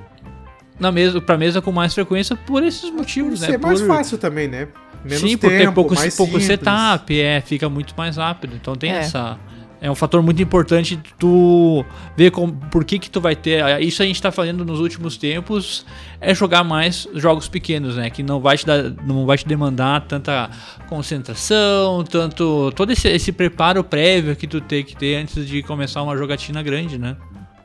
na 0.79 0.93
mesa, 0.93 1.23
pra 1.23 1.39
mesa 1.39 1.63
com 1.63 1.73
mais 1.73 1.95
frequência 1.95 2.37
por 2.37 2.63
esses 2.63 2.91
motivos, 2.91 3.41
por 3.41 3.47
né? 3.47 3.53
Ser 3.53 3.59
mais 3.59 3.81
fácil 3.81 4.19
também, 4.19 4.47
né? 4.47 4.69
Menos 5.03 5.21
Sim, 5.21 5.39
tempo, 5.39 5.41
porque 5.41 5.71
pouco, 5.71 5.95
pouco 6.19 6.39
setup, 6.39 7.19
é, 7.19 7.41
fica 7.41 7.67
muito 7.71 7.95
mais 7.97 8.19
rápido. 8.19 8.55
Então 8.61 8.77
tem 8.77 8.93
é. 8.93 8.99
essa 8.99 9.39
É 9.81 9.91
um 9.91 9.95
fator 9.95 10.23
muito 10.23 10.43
importante 10.43 11.01
tu 11.19 11.85
ver 12.15 12.31
com, 12.31 12.51
por 12.51 12.85
que 12.85 12.99
que 12.99 13.11
tu 13.11 13.19
vai 13.19 13.35
ter. 13.35 13.81
Isso 13.81 14.03
a 14.03 14.07
gente 14.07 14.21
tá 14.21 14.31
falando 14.31 14.63
nos 14.63 14.79
últimos 14.79 15.17
tempos, 15.17 15.87
é 16.21 16.35
jogar 16.35 16.63
mais 16.63 17.09
jogos 17.15 17.49
pequenos, 17.49 17.97
né? 17.97 18.11
Que 18.11 18.23
não 18.23 18.41
vai 18.41 18.59
te, 18.59 18.67
dar, 18.67 18.91
não 19.07 19.25
vai 19.25 19.39
te 19.39 19.49
demandar 19.49 20.07
tanta 20.07 20.51
concentração, 20.87 22.05
tanto. 22.05 22.71
todo 22.73 22.93
esse, 22.93 23.09
esse 23.09 23.33
preparo 23.33 23.83
prévio 23.83 24.37
que 24.37 24.47
tu 24.47 24.61
tem 24.61 24.85
que 24.85 24.95
ter 24.95 25.17
antes 25.17 25.47
de 25.47 25.63
começar 25.63 26.03
uma 26.03 26.15
jogatina 26.15 26.63
grande, 26.63 26.99
né? 26.99 27.17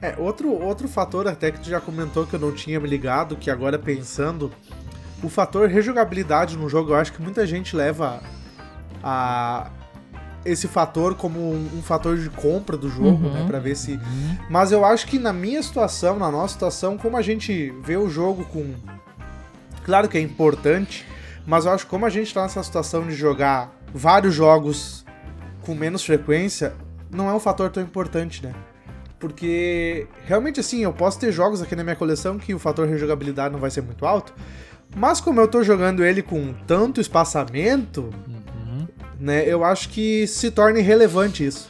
É, 0.02 0.16
outro, 0.18 0.52
outro 0.54 0.88
fator 0.88 1.28
até 1.28 1.52
que 1.52 1.60
tu 1.60 1.70
já 1.70 1.82
comentou 1.82 2.26
que 2.26 2.36
eu 2.36 2.40
não 2.40 2.54
tinha 2.54 2.80
me 2.80 2.88
ligado, 2.88 3.36
que 3.36 3.50
agora 3.50 3.78
pensando, 3.78 4.52
o 5.22 5.28
fator 5.28 5.68
rejogabilidade 5.68 6.58
no 6.58 6.70
jogo, 6.70 6.92
eu 6.92 6.96
acho 6.96 7.12
que 7.12 7.22
muita 7.22 7.46
gente 7.46 7.76
leva 7.76 8.22
a 9.04 9.70
esse 10.46 10.68
fator 10.68 11.16
como 11.16 11.40
um, 11.40 11.70
um 11.78 11.82
fator 11.82 12.18
de 12.18 12.30
compra 12.30 12.78
do 12.78 12.88
jogo, 12.90 13.18
né, 13.24 13.28
Uhum. 13.30 13.34
né, 13.34 13.44
para 13.48 13.60
ver 13.60 13.76
se. 13.76 14.00
Mas 14.50 14.72
eu 14.72 14.86
acho 14.86 15.08
que 15.08 15.18
na 15.20 15.34
minha 15.34 15.62
situação, 15.64 16.18
na 16.20 16.30
nossa 16.32 16.54
situação, 16.54 16.98
como 16.98 17.18
a 17.18 17.22
gente 17.22 17.74
vê 17.84 17.98
o 17.98 18.08
jogo 18.08 18.46
com, 18.46 18.74
claro 19.84 20.08
que 20.08 20.18
é 20.18 20.22
importante, 20.22 21.06
mas 21.46 21.66
eu 21.66 21.72
acho 21.72 21.86
que 21.86 21.90
como 21.90 22.06
a 22.06 22.10
gente 22.10 22.34
tá 22.34 22.44
nessa 22.44 22.62
situação 22.64 23.06
de 23.08 23.14
jogar 23.14 23.72
vários 23.94 24.34
jogos 24.34 25.04
com 25.62 25.74
menos 25.74 26.04
frequência, 26.06 26.74
não 27.10 27.30
é 27.30 27.34
um 27.34 27.40
fator 27.40 27.70
tão 27.72 27.82
importante, 27.82 28.44
né? 28.46 28.54
Porque 29.20 30.08
realmente 30.26 30.60
assim, 30.60 30.84
eu 30.84 30.94
posso 30.94 31.20
ter 31.20 31.32
jogos 31.32 31.62
aqui 31.62 31.76
na 31.76 31.84
minha 31.84 31.96
coleção 31.96 32.38
que 32.38 32.54
o 32.54 32.60
fator 32.60 32.88
rejogabilidade 32.88 33.52
não 33.54 33.60
vai 33.60 33.72
ser 33.72 33.82
muito 33.82 34.06
alto, 34.06 34.34
mas 34.96 35.20
como 35.20 35.40
eu 35.40 35.48
tô 35.48 35.64
jogando 35.64 36.04
ele 36.04 36.22
com 36.22 36.54
tanto 36.68 37.02
espaçamento, 37.02 38.10
né, 39.26 39.44
eu 39.48 39.64
acho 39.64 39.90
que 39.90 40.28
se 40.28 40.52
torna 40.52 40.80
irrelevante 40.80 41.44
isso. 41.44 41.68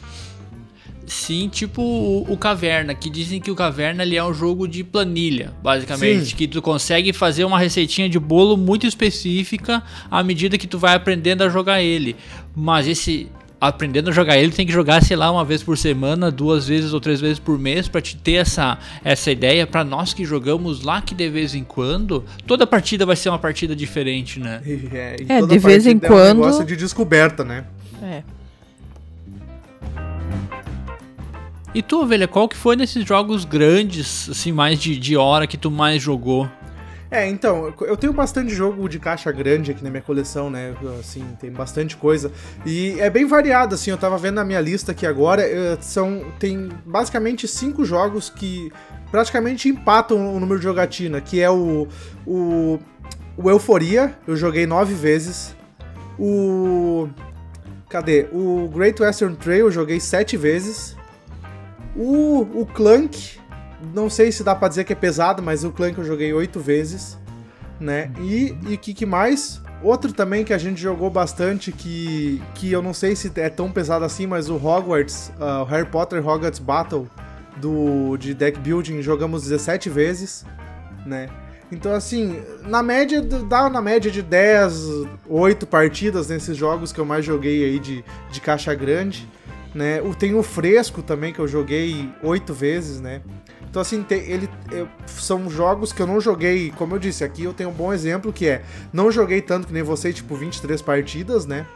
Sim, 1.06 1.48
tipo 1.48 1.80
o, 1.80 2.30
o 2.30 2.36
Caverna, 2.36 2.94
que 2.94 3.08
dizem 3.08 3.40
que 3.40 3.50
o 3.50 3.54
Caverna 3.54 4.02
ele 4.02 4.16
é 4.16 4.22
um 4.22 4.34
jogo 4.34 4.68
de 4.68 4.84
planilha, 4.84 5.54
basicamente. 5.62 6.30
Sim. 6.30 6.36
Que 6.36 6.46
tu 6.46 6.60
consegue 6.60 7.12
fazer 7.14 7.44
uma 7.44 7.58
receitinha 7.58 8.08
de 8.08 8.18
bolo 8.18 8.56
muito 8.56 8.86
específica 8.86 9.82
à 10.10 10.22
medida 10.22 10.58
que 10.58 10.66
tu 10.66 10.78
vai 10.78 10.94
aprendendo 10.94 11.42
a 11.44 11.48
jogar 11.48 11.80
ele. 11.80 12.14
Mas 12.54 12.86
esse 12.86 13.28
aprendendo 13.60 14.10
a 14.10 14.12
jogar 14.12 14.36
ele 14.36 14.52
tem 14.52 14.66
que 14.66 14.72
jogar, 14.72 15.02
sei 15.02 15.16
lá, 15.16 15.30
uma 15.30 15.44
vez 15.44 15.62
por 15.62 15.78
semana, 15.78 16.30
duas 16.30 16.68
vezes 16.68 16.92
ou 16.92 17.00
três 17.00 17.20
vezes 17.20 17.38
por 17.38 17.58
mês 17.58 17.88
pra 17.88 18.00
te 18.00 18.16
ter 18.16 18.34
essa, 18.34 18.78
essa 19.02 19.30
ideia. 19.30 19.66
Pra 19.66 19.82
nós 19.82 20.12
que 20.12 20.24
jogamos 20.24 20.82
lá 20.82 21.00
que 21.00 21.14
de 21.14 21.28
vez 21.30 21.54
em 21.54 21.64
quando, 21.64 22.24
toda 22.46 22.66
partida 22.66 23.06
vai 23.06 23.16
ser 23.16 23.28
uma 23.30 23.38
partida 23.38 23.74
diferente, 23.74 24.38
né? 24.38 24.60
É, 24.92 25.16
É, 25.28 25.42
de 25.42 25.58
vez 25.58 25.86
em 25.86 25.98
partida 25.98 26.06
é 26.06 26.10
um 26.10 26.34
quando- 26.34 26.36
negócio 26.40 26.64
de 26.64 26.76
descoberta, 26.76 27.42
né? 27.44 27.64
É. 28.02 28.22
E 31.74 31.82
tu, 31.82 32.00
ovelha, 32.02 32.26
qual 32.26 32.48
que 32.48 32.56
foi 32.56 32.74
nesses 32.74 33.04
jogos 33.06 33.44
grandes, 33.44 34.28
assim, 34.30 34.50
mais 34.50 34.78
de, 34.78 34.98
de 34.98 35.14
hora 35.16 35.46
que 35.46 35.58
tu 35.58 35.70
mais 35.70 36.02
jogou? 36.02 36.48
É, 37.10 37.28
então, 37.28 37.72
eu 37.82 37.96
tenho 37.96 38.12
bastante 38.12 38.52
jogo 38.52 38.88
de 38.88 38.98
caixa 38.98 39.30
grande 39.30 39.70
aqui 39.70 39.82
na 39.84 39.90
minha 39.90 40.02
coleção, 40.02 40.50
né? 40.50 40.74
Assim, 40.98 41.24
tem 41.40 41.50
bastante 41.50 41.96
coisa. 41.96 42.32
E 42.64 42.98
é 42.98 43.08
bem 43.08 43.24
variado, 43.24 43.74
assim, 43.74 43.90
eu 43.90 43.98
tava 43.98 44.18
vendo 44.18 44.34
na 44.34 44.44
minha 44.44 44.60
lista 44.60 44.90
aqui 44.92 45.06
agora, 45.06 45.42
eh, 45.42 45.78
são 45.80 46.32
tem 46.38 46.68
basicamente 46.84 47.46
cinco 47.46 47.84
jogos 47.84 48.28
que 48.28 48.72
praticamente 49.10 49.68
empatam 49.68 50.34
o 50.34 50.40
número 50.40 50.58
de 50.58 50.64
jogatina, 50.64 51.20
que 51.20 51.40
é 51.40 51.48
o, 51.48 51.86
o, 52.26 52.80
o 53.36 53.50
Euforia, 53.50 54.16
eu 54.26 54.36
joguei 54.36 54.66
nove 54.66 54.94
vezes. 54.94 55.54
O... 56.18 57.08
Cadê? 57.88 58.26
O 58.32 58.68
Great 58.74 59.00
Western 59.00 59.36
Trail 59.36 59.66
eu 59.66 59.70
joguei 59.70 60.00
sete 60.00 60.36
vezes. 60.36 60.96
O, 61.94 62.40
o 62.60 62.66
Clank, 62.66 63.38
não 63.94 64.08
sei 64.08 64.32
se 64.32 64.42
dá 64.42 64.54
pra 64.54 64.68
dizer 64.68 64.84
que 64.84 64.92
é 64.92 64.96
pesado, 64.96 65.42
mas 65.42 65.64
o 65.64 65.70
Clank 65.70 65.98
eu 65.98 66.04
joguei 66.04 66.32
oito 66.32 66.60
vezes, 66.60 67.18
né? 67.78 68.10
E 68.20 68.56
o 68.74 68.78
que, 68.78 68.94
que 68.94 69.06
mais? 69.06 69.60
Outro 69.82 70.12
também 70.12 70.44
que 70.44 70.54
a 70.54 70.58
gente 70.58 70.80
jogou 70.80 71.10
bastante, 71.10 71.70
que, 71.70 72.42
que 72.54 72.72
eu 72.72 72.80
não 72.80 72.94
sei 72.94 73.14
se 73.14 73.30
é 73.36 73.50
tão 73.50 73.70
pesado 73.70 74.04
assim, 74.04 74.26
mas 74.26 74.48
o 74.48 74.56
Hogwarts, 74.56 75.30
ah, 75.38 75.62
o 75.62 75.64
Harry 75.64 75.86
Potter 75.86 76.26
Hogwarts 76.26 76.58
Battle 76.58 77.06
do, 77.56 78.16
de 78.16 78.34
deck 78.34 78.58
building, 78.58 79.02
jogamos 79.02 79.42
17 79.42 79.90
vezes, 79.90 80.44
né? 81.04 81.28
Então, 81.70 81.92
assim, 81.92 82.40
na 82.62 82.82
média, 82.82 83.20
dá 83.20 83.68
na 83.68 83.82
média 83.82 84.10
de 84.10 84.22
10, 84.22 84.84
8 85.28 85.66
partidas 85.66 86.28
nesses 86.28 86.56
jogos 86.56 86.92
que 86.92 87.00
eu 87.00 87.04
mais 87.04 87.24
joguei 87.24 87.64
aí 87.64 87.78
de, 87.78 88.04
de 88.30 88.40
caixa 88.40 88.72
grande, 88.74 89.28
né? 89.76 90.00
O- 90.02 90.14
Tem 90.14 90.34
o 90.34 90.42
Fresco 90.42 91.02
também, 91.02 91.32
que 91.32 91.38
eu 91.38 91.46
joguei 91.46 92.08
8 92.22 92.52
vezes, 92.54 93.00
né? 93.00 93.20
Então, 93.68 93.82
assim, 93.82 94.02
tem- 94.02 94.22
ele, 94.22 94.48
eu- 94.72 94.88
são 95.06 95.50
jogos 95.50 95.92
que 95.92 96.00
eu 96.00 96.06
não 96.06 96.20
joguei, 96.20 96.72
como 96.76 96.94
eu 96.94 96.98
disse, 96.98 97.22
aqui 97.22 97.44
eu 97.44 97.52
tenho 97.52 97.68
um 97.70 97.74
bom 97.74 97.92
exemplo 97.92 98.32
que 98.32 98.46
é, 98.48 98.62
não 98.92 99.10
joguei 99.10 99.40
tanto 99.42 99.66
que 99.66 99.72
nem 99.72 99.82
você, 99.82 100.12
tipo, 100.12 100.34
23 100.34 100.80
partidas, 100.80 101.44
né? 101.44 101.66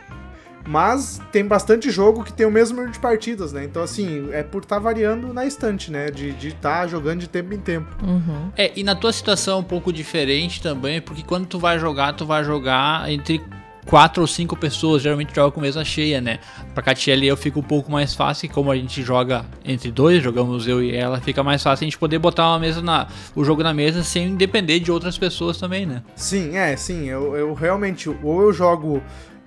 Mas 0.66 1.20
tem 1.32 1.44
bastante 1.44 1.90
jogo 1.90 2.22
que 2.22 2.32
tem 2.32 2.46
o 2.46 2.50
mesmo 2.50 2.76
número 2.76 2.92
de 2.92 2.98
partidas, 3.00 3.50
né? 3.52 3.64
Então, 3.64 3.82
assim, 3.82 4.28
é 4.30 4.42
por 4.42 4.62
estar 4.62 4.78
variando 4.78 5.32
na 5.32 5.46
estante, 5.46 5.90
né? 5.90 6.10
De 6.10 6.36
estar 6.48 6.86
jogando 6.86 7.20
de 7.20 7.28
tempo 7.28 7.54
em 7.54 7.58
tempo. 7.58 7.88
Uhum. 8.04 8.50
É, 8.56 8.70
e 8.76 8.84
na 8.84 8.94
tua 8.94 9.12
situação 9.12 9.56
é 9.56 9.60
um 9.60 9.64
pouco 9.64 9.90
diferente 9.92 10.62
também, 10.62 11.00
porque 11.00 11.22
quando 11.22 11.46
tu 11.46 11.58
vai 11.58 11.78
jogar, 11.78 12.12
tu 12.12 12.26
vai 12.26 12.44
jogar 12.44 13.10
entre 13.10 13.42
quatro 13.90 14.22
ou 14.22 14.26
cinco 14.28 14.56
pessoas, 14.56 15.02
geralmente 15.02 15.34
joga 15.34 15.50
com 15.50 15.60
mesa 15.60 15.84
cheia, 15.84 16.20
né? 16.20 16.38
Pra 16.72 16.80
Catiele 16.80 17.26
eu 17.26 17.36
fico 17.36 17.58
um 17.58 17.62
pouco 17.62 17.90
mais 17.90 18.14
fácil, 18.14 18.48
como 18.48 18.70
a 18.70 18.76
gente 18.76 19.02
joga 19.02 19.44
entre 19.64 19.90
dois, 19.90 20.22
jogamos 20.22 20.68
eu 20.68 20.80
e 20.80 20.94
ela, 20.94 21.20
fica 21.20 21.42
mais 21.42 21.60
fácil 21.60 21.82
a 21.82 21.86
gente 21.86 21.98
poder 21.98 22.20
botar 22.20 22.46
uma 22.50 22.60
mesa 22.60 22.80
na, 22.80 23.08
o 23.34 23.44
jogo 23.44 23.64
na 23.64 23.74
mesa 23.74 24.04
sem 24.04 24.36
depender 24.36 24.78
de 24.78 24.92
outras 24.92 25.18
pessoas 25.18 25.58
também, 25.58 25.86
né? 25.86 26.04
Sim, 26.14 26.56
é, 26.56 26.76
sim. 26.76 27.08
Eu, 27.08 27.34
eu 27.36 27.52
realmente, 27.52 28.08
ou 28.08 28.42
eu 28.42 28.52
jogo 28.52 29.02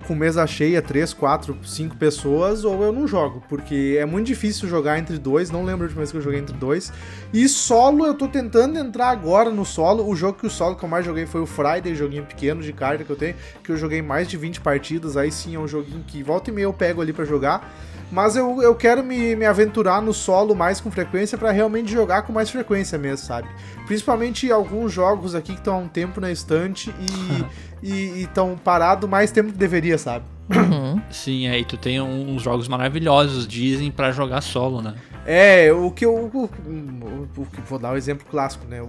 com 0.06 0.14
mesa 0.14 0.46
cheia, 0.46 0.80
3, 0.80 1.12
4, 1.12 1.58
5 1.64 1.96
pessoas, 1.96 2.64
ou 2.64 2.82
eu 2.82 2.92
não 2.92 3.06
jogo, 3.06 3.42
porque 3.48 3.96
é 3.98 4.04
muito 4.04 4.26
difícil 4.26 4.68
jogar 4.68 4.98
entre 4.98 5.18
dois, 5.18 5.50
não 5.50 5.64
lembro 5.64 5.86
de 5.86 5.94
última 5.94 6.00
vez 6.00 6.10
que 6.10 6.18
eu 6.18 6.22
joguei 6.22 6.40
entre 6.40 6.56
dois. 6.56 6.92
E 7.32 7.48
solo, 7.48 8.06
eu 8.06 8.14
tô 8.14 8.28
tentando 8.28 8.78
entrar 8.78 9.08
agora 9.08 9.50
no 9.50 9.64
solo. 9.64 10.06
O 10.08 10.14
jogo 10.14 10.38
que 10.38 10.46
o 10.46 10.50
solo 10.50 10.76
que 10.76 10.84
eu 10.84 10.88
mais 10.88 11.04
joguei 11.04 11.26
foi 11.26 11.40
o 11.40 11.46
Friday, 11.46 11.94
joguinho 11.94 12.24
pequeno 12.24 12.62
de 12.62 12.72
carta 12.72 13.04
que 13.04 13.10
eu 13.10 13.16
tenho, 13.16 13.34
que 13.62 13.70
eu 13.70 13.76
joguei 13.76 14.02
mais 14.02 14.28
de 14.28 14.36
20 14.36 14.60
partidas, 14.60 15.16
aí 15.16 15.30
sim 15.30 15.54
é 15.54 15.58
um 15.58 15.68
joguinho 15.68 16.04
que 16.06 16.22
volta 16.22 16.50
e 16.50 16.52
meia 16.52 16.64
eu 16.64 16.72
pego 16.72 17.00
ali 17.00 17.12
pra 17.12 17.24
jogar. 17.24 17.74
Mas 18.14 18.36
eu, 18.36 18.62
eu 18.62 18.76
quero 18.76 19.02
me, 19.02 19.34
me 19.34 19.44
aventurar 19.44 20.00
no 20.00 20.14
solo 20.14 20.54
mais 20.54 20.80
com 20.80 20.88
frequência 20.88 21.36
pra 21.36 21.50
realmente 21.50 21.90
jogar 21.90 22.22
com 22.22 22.32
mais 22.32 22.48
frequência 22.48 22.96
mesmo, 22.96 23.26
sabe? 23.26 23.48
Principalmente 23.86 24.52
alguns 24.52 24.92
jogos 24.92 25.34
aqui 25.34 25.52
que 25.52 25.58
estão 25.58 25.74
há 25.74 25.78
um 25.78 25.88
tempo 25.88 26.20
na 26.20 26.30
estante 26.30 26.94
e 27.82 28.22
estão 28.22 28.56
parados 28.56 29.10
mais 29.10 29.32
tempo 29.32 29.50
que 29.50 29.58
deveria, 29.58 29.98
sabe? 29.98 30.24
Uhum. 30.48 31.02
Sim, 31.10 31.48
aí 31.48 31.64
tu 31.64 31.76
tem 31.76 32.00
uns 32.00 32.40
jogos 32.40 32.68
maravilhosos, 32.68 33.48
dizem, 33.48 33.90
pra 33.90 34.12
jogar 34.12 34.42
solo, 34.42 34.80
né? 34.80 34.94
É, 35.26 35.72
o 35.72 35.90
que 35.90 36.04
eu. 36.04 36.14
O, 36.14 36.44
o- 36.44 37.46
vou 37.66 37.78
dar 37.78 37.92
um 37.92 37.96
exemplo 37.96 38.26
clássico, 38.30 38.66
né? 38.68 38.82
O, 38.82 38.86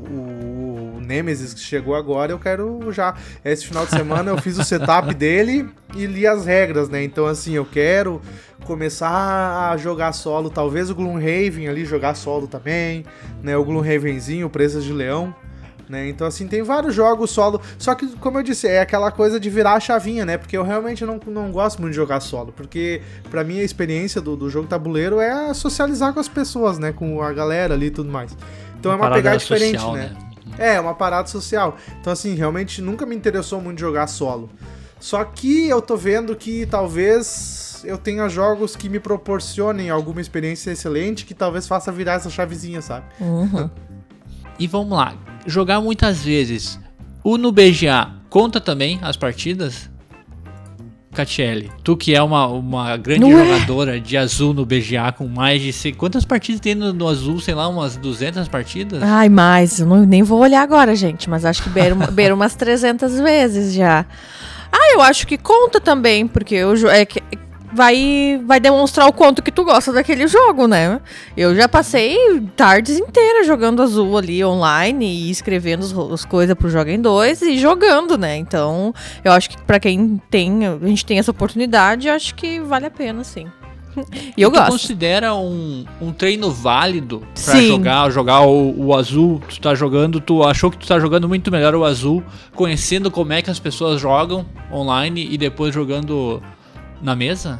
o 0.98 1.00
Nemesis 1.01 1.54
que 1.54 1.60
chegou 1.62 1.96
agora, 1.96 2.32
eu 2.32 2.39
quero 2.39 2.92
já. 2.92 3.15
Esse 3.44 3.65
final 3.65 3.86
de 3.86 3.92
semana 3.92 4.32
eu 4.32 4.38
fiz 4.38 4.58
o 4.58 4.63
setup 4.63 5.13
dele 5.15 5.70
e 5.96 6.06
li 6.06 6.27
as 6.27 6.46
regras, 6.46 6.89
né? 6.89 7.04
Então, 7.04 7.25
assim, 7.25 7.54
eu 7.54 7.65
quero 7.65 8.22
começar 8.65 9.72
a 9.72 9.77
jogar 9.77 10.12
solo. 10.13 10.50
Talvez 10.50 10.89
o 10.89 10.96
Gloomhaven 10.96 11.68
ali 11.70 11.86
jogar 11.86 12.15
solo 12.15 12.48
também, 12.48 13.06
né? 13.42 13.56
O 13.56 13.63
Gloomhavenzinho, 13.63 14.50
Presas 14.50 14.84
de 14.84 14.92
Leão. 14.92 15.34
Né? 15.88 16.10
Então, 16.10 16.25
assim, 16.25 16.48
tem 16.48 16.63
vários 16.63 16.96
jogos 16.96 17.30
solo. 17.30 17.62
Só 17.77 17.94
que, 17.94 18.08
como 18.18 18.39
eu 18.39 18.44
disse, 18.44 18.68
é 18.68 18.80
aquela 18.80 19.12
coisa 19.12 19.39
de 19.39 19.50
virar 19.50 19.74
a 19.74 19.80
chavinha, 19.80 20.25
né? 20.25 20.38
Porque 20.38 20.58
eu 20.58 20.63
realmente 20.63 21.06
não, 21.06 21.20
não 21.27 21.51
gosto 21.51 21.80
muito 21.80 21.92
de 21.92 21.96
jogar 21.96 22.20
solo. 22.20 22.51
Porque, 22.51 23.01
pra 23.30 23.44
mim, 23.44 23.60
a 23.60 23.63
experiência 23.63 24.20
do, 24.20 24.36
do 24.36 24.50
jogo 24.50 24.68
tabuleiro 24.68 25.20
é 25.20 25.54
socializar 25.54 26.13
com 26.13 26.20
as 26.20 26.27
pessoas, 26.27 26.80
né? 26.80 26.92
Com 26.92 27.22
a 27.22 27.32
galera 27.32 27.75
ali 27.75 27.88
e 27.88 27.92
tudo 27.92 28.12
mais. 28.12 28.36
Então 28.80 28.92
é 28.92 28.96
uma 28.96 29.12
pegada 29.12 29.38
diferente, 29.38 29.80
social, 29.80 29.94
né? 29.94 30.15
É, 30.58 30.80
uma 30.80 30.94
parada 30.94 31.27
social. 31.27 31.77
Então, 32.00 32.12
assim, 32.13 32.36
realmente 32.36 32.82
nunca 32.82 33.06
me 33.06 33.15
interessou 33.15 33.62
muito 33.62 33.80
jogar 33.80 34.08
solo. 34.08 34.50
Só 35.00 35.24
que 35.24 35.68
eu 35.68 35.82
tô 35.82 35.98
vendo 35.98 36.36
que 36.36 36.65
talvez 36.65 37.84
eu 37.84 37.98
tenha 37.98 38.27
jogos 38.27 38.75
que 38.75 38.89
me 38.89 39.00
proporcionem 39.00 39.89
alguma 39.89 40.22
experiência 40.22 40.72
excelente 40.72 41.25
que 41.25 41.34
talvez 41.34 41.68
faça 41.68 41.92
virar 41.92 42.13
essa 42.13 42.30
chavezinha, 42.30 42.82
sabe? 42.82 43.06
Uhum. 43.20 43.70
E 44.58 44.68
vamos 44.68 44.98
lá, 44.98 45.13
jogar 45.46 45.82
muitas 45.82 46.24
vezes. 46.24 46.80
O 47.24 47.38
no 47.38 47.52
BGA 47.52 48.10
conta 48.30 48.60
também 48.62 49.00
as 49.02 49.16
partidas? 49.18 49.90
Catiele, 51.14 51.72
tu 51.82 51.96
que 51.96 52.14
é 52.14 52.22
uma, 52.22 52.46
uma 52.48 52.98
grande 52.98 53.22
Não 53.22 53.40
é? 53.40 53.46
jogadora 53.46 54.02
de 54.02 54.18
azul 54.18 54.54
no 54.54 54.66
BGA 54.66 55.14
com 55.14 55.25
mais 55.30 55.62
de. 55.62 55.72
sei- 55.72 55.94
Quantas 55.94 56.25
partidas 56.25 56.60
tem 56.60 56.75
no, 56.75 56.92
no 56.92 57.08
azul? 57.08 57.40
Sei 57.40 57.54
lá, 57.54 57.70
umas 57.70 57.96
200 57.96 58.50
partidas? 58.50 59.02
Ai, 59.02 59.30
mais. 59.30 59.80
Eu 59.80 59.86
não, 59.86 60.06
nem 60.06 60.24
vou 60.24 60.40
olhar 60.42 60.62
agora, 60.62 60.94
gente. 60.94 61.30
Mas 61.30 61.46
acho 61.46 61.64
que 61.64 61.70
beira, 61.70 61.96
uma- 61.96 62.08
beira 62.12 62.36
umas 62.36 62.54
300 62.56 63.18
vezes 63.22 63.74
já. 63.74 64.06
Ah, 64.70 64.92
eu 64.94 65.02
acho 65.02 65.25
que 65.25 65.38
conta 65.38 65.80
também, 65.80 66.28
porque 66.28 66.54
eu 66.56 66.74
é 66.90 67.06
que- 67.06 67.24
vai, 67.75 68.41
vai 68.46 68.60
demonstrar 68.60 69.08
o 69.08 69.13
quanto 69.13 69.44
que 69.44 69.51
tu 69.51 69.65
gosta 69.65 69.91
daquele 69.91 70.27
jogo, 70.27 70.65
né? 70.65 71.01
Eu 71.36 71.53
já 71.53 71.67
passei 71.67 72.17
tardes 72.55 72.98
inteiras 72.98 73.46
jogando 73.46 73.82
azul 73.82 74.17
ali 74.17 74.44
online 74.44 75.05
e 75.05 75.29
escrevendo 75.29 75.84
as, 75.84 75.94
as 76.13 76.25
coisas 76.25 76.55
pro 76.55 76.70
Joga 76.70 76.91
em 76.91 77.01
2 77.01 77.41
e 77.41 77.60
jogando, 77.60 78.17
né? 78.17 78.38
Então, 78.38 78.94
eu 79.24 79.34
acho 79.34 79.50
que 79.50 79.62
para 79.62 79.79
quem 79.79 80.22
tem, 80.32 80.65
a 80.65 80.88
gente 80.88 81.05
tem 81.05 81.20
essa 81.20 81.32
oportunidade, 81.32 82.08
acho 82.08 82.34
que 82.36 82.62
vale 82.62 82.86
a 82.86 82.91
pena, 82.91 83.24
sim. 83.24 83.48
E 84.36 84.41
eu 84.41 84.51
tu 84.51 84.58
gosto. 84.58 84.72
considera 84.72 85.34
um, 85.34 85.86
um 86.01 86.12
treino 86.12 86.51
válido 86.51 87.20
pra 87.20 87.55
Sim. 87.55 87.67
jogar, 87.67 88.10
jogar 88.12 88.41
o, 88.41 88.88
o 88.88 88.94
azul? 88.94 89.41
Tu 89.48 89.62
tá 89.62 89.74
jogando, 89.74 90.20
tu 90.20 90.44
achou 90.44 90.70
que 90.70 90.77
tu 90.77 90.86
tá 90.86 91.00
jogando 91.00 91.29
muito 91.29 91.50
melhor 91.50 91.74
o 91.75 91.86
azul, 91.86 92.22
conhecendo 92.53 93.10
como 93.10 93.32
é 93.32 93.41
que 93.41 93.50
as 93.50 93.58
pessoas 93.58 94.01
jogam 94.01 94.46
online 94.70 95.25
e 95.32 95.38
depois 95.38 95.74
jogando 95.74 96.41
na 97.02 97.16
mesa? 97.16 97.60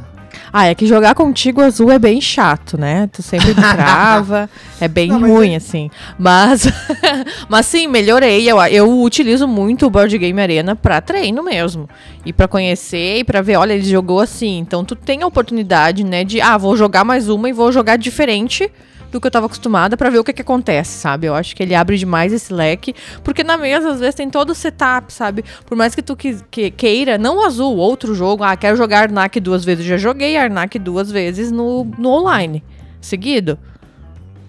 Ah, 0.52 0.66
é 0.68 0.76
que 0.76 0.86
jogar 0.86 1.16
contigo 1.16 1.62
azul 1.62 1.92
é 1.92 1.98
bem 2.00 2.20
chato, 2.20 2.78
né? 2.78 3.10
Tu 3.12 3.22
sempre 3.22 3.50
me 3.50 3.56
trava, 3.74 4.50
é 4.80 4.88
bem 4.88 5.08
Não, 5.10 5.20
ruim, 5.20 5.54
é- 5.54 5.58
assim. 5.58 5.90
Mas, 6.18 6.66
mas 7.50 7.66
sim, 7.66 7.88
melhorei. 7.88 8.50
Eu, 8.50 8.58
eu 8.66 9.02
utilizo 9.02 9.48
muito 9.48 9.86
o 9.86 9.90
Board 9.90 10.18
Game 10.18 10.40
Arena 10.42 10.76
pra 10.76 11.02
treino 11.02 11.42
mesmo. 11.44 11.90
E 12.26 12.34
pra 12.34 12.48
conhecer 12.48 13.20
e 13.20 13.24
pra 13.24 13.42
ver, 13.42 13.58
olha, 13.58 13.74
ele 13.74 13.84
jogou 13.90 14.20
assim. 14.20 14.58
Então 14.60 14.84
tu 14.84 14.96
tem 14.96 15.24
a 15.24 15.28
oportunidade, 15.28 16.04
né, 16.04 16.24
de, 16.24 16.42
ah, 16.42 16.58
vou 16.58 16.76
jogar 16.76 17.04
mais 17.04 17.30
uma 17.30 17.50
e 17.50 17.54
vou 17.54 17.72
jogar 17.72 17.98
diferente 17.98 18.70
do 19.16 19.22
que 19.22 19.28
eu 19.28 19.32
tava 19.32 19.46
acostumada 19.46 19.96
pra 19.96 20.10
ver 20.10 20.20
o 20.20 20.24
que 20.24 20.34
que 20.34 20.42
acontece, 20.42 21.00
sabe? 21.00 21.26
Eu 21.28 21.34
acho 21.34 21.56
que 21.56 21.64
ele 21.64 21.74
abre 21.74 21.98
demais 21.98 22.34
esse 22.34 22.54
leque, 22.54 22.94
porque 23.24 23.44
na 23.46 23.58
mesa 23.58 23.92
às 23.92 24.00
vezes 24.02 24.16
tem 24.16 24.30
todo 24.30 24.50
o 24.50 24.56
setup, 24.56 25.12
sabe? 25.14 25.44
Por 25.66 25.78
mais 25.78 25.96
que 25.96 26.02
tu 26.02 26.16
que, 26.18 26.36
que- 26.52 26.70
queira, 26.70 27.18
não 27.18 27.38
o 27.38 27.46
azul, 27.46 27.78
outro 27.78 28.14
jogo, 28.14 28.44
ah, 28.44 28.56
quero 28.58 28.76
jogar 28.76 29.04
Arnak 29.04 29.40
duas 29.40 29.64
vezes, 29.64 29.86
já 29.86 29.96
joguei 29.98 30.36
Arnak 30.36 30.78
duas 30.78 31.10
vezes 31.10 31.50
no, 31.52 31.86
no 31.98 32.10
online, 32.10 32.62
seguido. 33.00 33.58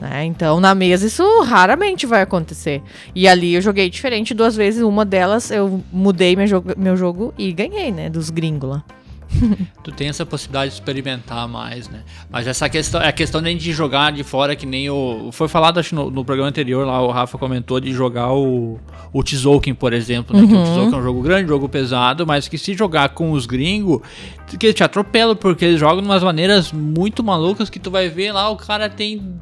né? 0.01 0.25
Então, 0.25 0.59
na 0.61 0.75
mesa 0.75 1.07
isso 1.07 1.23
raramente 1.43 2.05
vai 2.07 2.23
acontecer. 2.23 2.83
E 3.15 3.29
ali 3.29 3.55
eu 3.55 3.61
joguei 3.61 3.89
diferente 3.89 4.35
duas 4.35 4.57
vezes, 4.57 4.83
uma 4.83 5.05
delas 5.05 5.51
eu 5.51 5.81
mudei 5.93 6.35
meu 6.35 6.47
jogo, 6.49 6.73
meu 6.77 6.97
jogo 6.97 7.33
e 7.39 7.53
ganhei, 7.53 7.93
né, 7.93 8.11
dos 8.11 8.31
gringos 8.31 8.69
lá. 8.71 8.85
Tu 9.83 9.93
tem 9.93 10.09
essa 10.09 10.27
possibilidade 10.27 10.71
de 10.71 10.75
experimentar 10.75 11.47
mais, 11.49 11.89
né? 11.89 12.03
Mas 12.31 12.47
essa 12.47 12.69
questão, 12.69 13.01
é 13.01 13.09
a 13.09 13.13
questão 13.13 13.43
de 13.43 13.73
jogar 13.73 14.13
de 14.13 14.25
fora, 14.25 14.57
que 14.57 14.67
nem 14.67 14.91
o. 14.91 15.31
Foi 15.33 15.49
falado, 15.49 15.79
acho, 15.79 15.95
no, 15.95 16.11
no 16.11 16.25
programa 16.25 16.49
anterior 16.49 16.87
lá, 16.87 17.01
o 17.01 17.11
Rafa 17.11 17.39
comentou 17.39 17.79
de 17.79 17.93
jogar 17.93 18.33
o, 18.33 18.79
o 19.13 19.23
Tzolk'in, 19.23 19.75
por 19.75 19.93
exemplo, 19.93 20.37
né? 20.37 20.47
Que 20.47 20.55
o 20.55 20.63
Tzolk'in 20.63 20.95
é 20.95 20.99
um 20.99 21.03
jogo 21.03 21.23
grande, 21.23 21.49
jogo 21.49 21.69
pesado, 21.69 22.27
mas 22.27 22.49
que 22.49 22.59
se 22.59 22.75
jogar 22.75 23.11
com 23.11 23.33
os 23.33 23.47
gringos, 23.47 24.01
que 24.47 24.67
eles 24.67 24.75
te 24.75 24.83
atropelam, 24.83 25.37
porque 25.37 25.65
eles 25.65 25.81
jogam 25.81 26.01
de 26.01 26.09
umas 26.09 26.23
maneiras 26.23 26.73
muito 26.73 27.23
malucas 27.23 27.71
que 27.71 27.79
tu 27.79 27.91
vai 27.91 28.09
ver 28.09 28.33
lá, 28.33 28.49
o 28.51 28.57
cara 28.57 28.89
tem, 28.89 29.39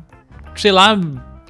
sei 0.57 0.73
lá. 0.73 0.99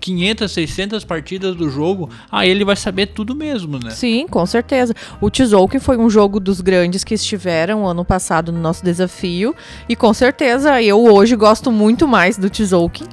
500, 0.04 0.52
600 0.52 1.04
partidas 1.04 1.56
do 1.56 1.70
jogo, 1.70 2.10
aí 2.30 2.50
ele 2.50 2.62
vai 2.62 2.76
saber 2.76 3.06
tudo 3.06 3.34
mesmo, 3.34 3.78
né? 3.78 3.88
Sim, 3.88 4.26
com 4.28 4.44
certeza. 4.44 4.92
O 5.18 5.30
Tzolk'in 5.30 5.78
foi 5.78 5.96
um 5.96 6.10
jogo 6.10 6.38
dos 6.38 6.60
grandes 6.60 7.02
que 7.02 7.14
estiveram 7.14 7.86
ano 7.86 8.04
passado 8.04 8.52
no 8.52 8.60
nosso 8.60 8.84
desafio. 8.84 9.54
E 9.88 9.96
com 9.96 10.12
certeza 10.12 10.82
eu 10.82 11.02
hoje 11.02 11.34
gosto 11.34 11.72
muito 11.72 12.06
mais 12.06 12.36
do 12.36 12.50
Tzolk'in 12.50 13.06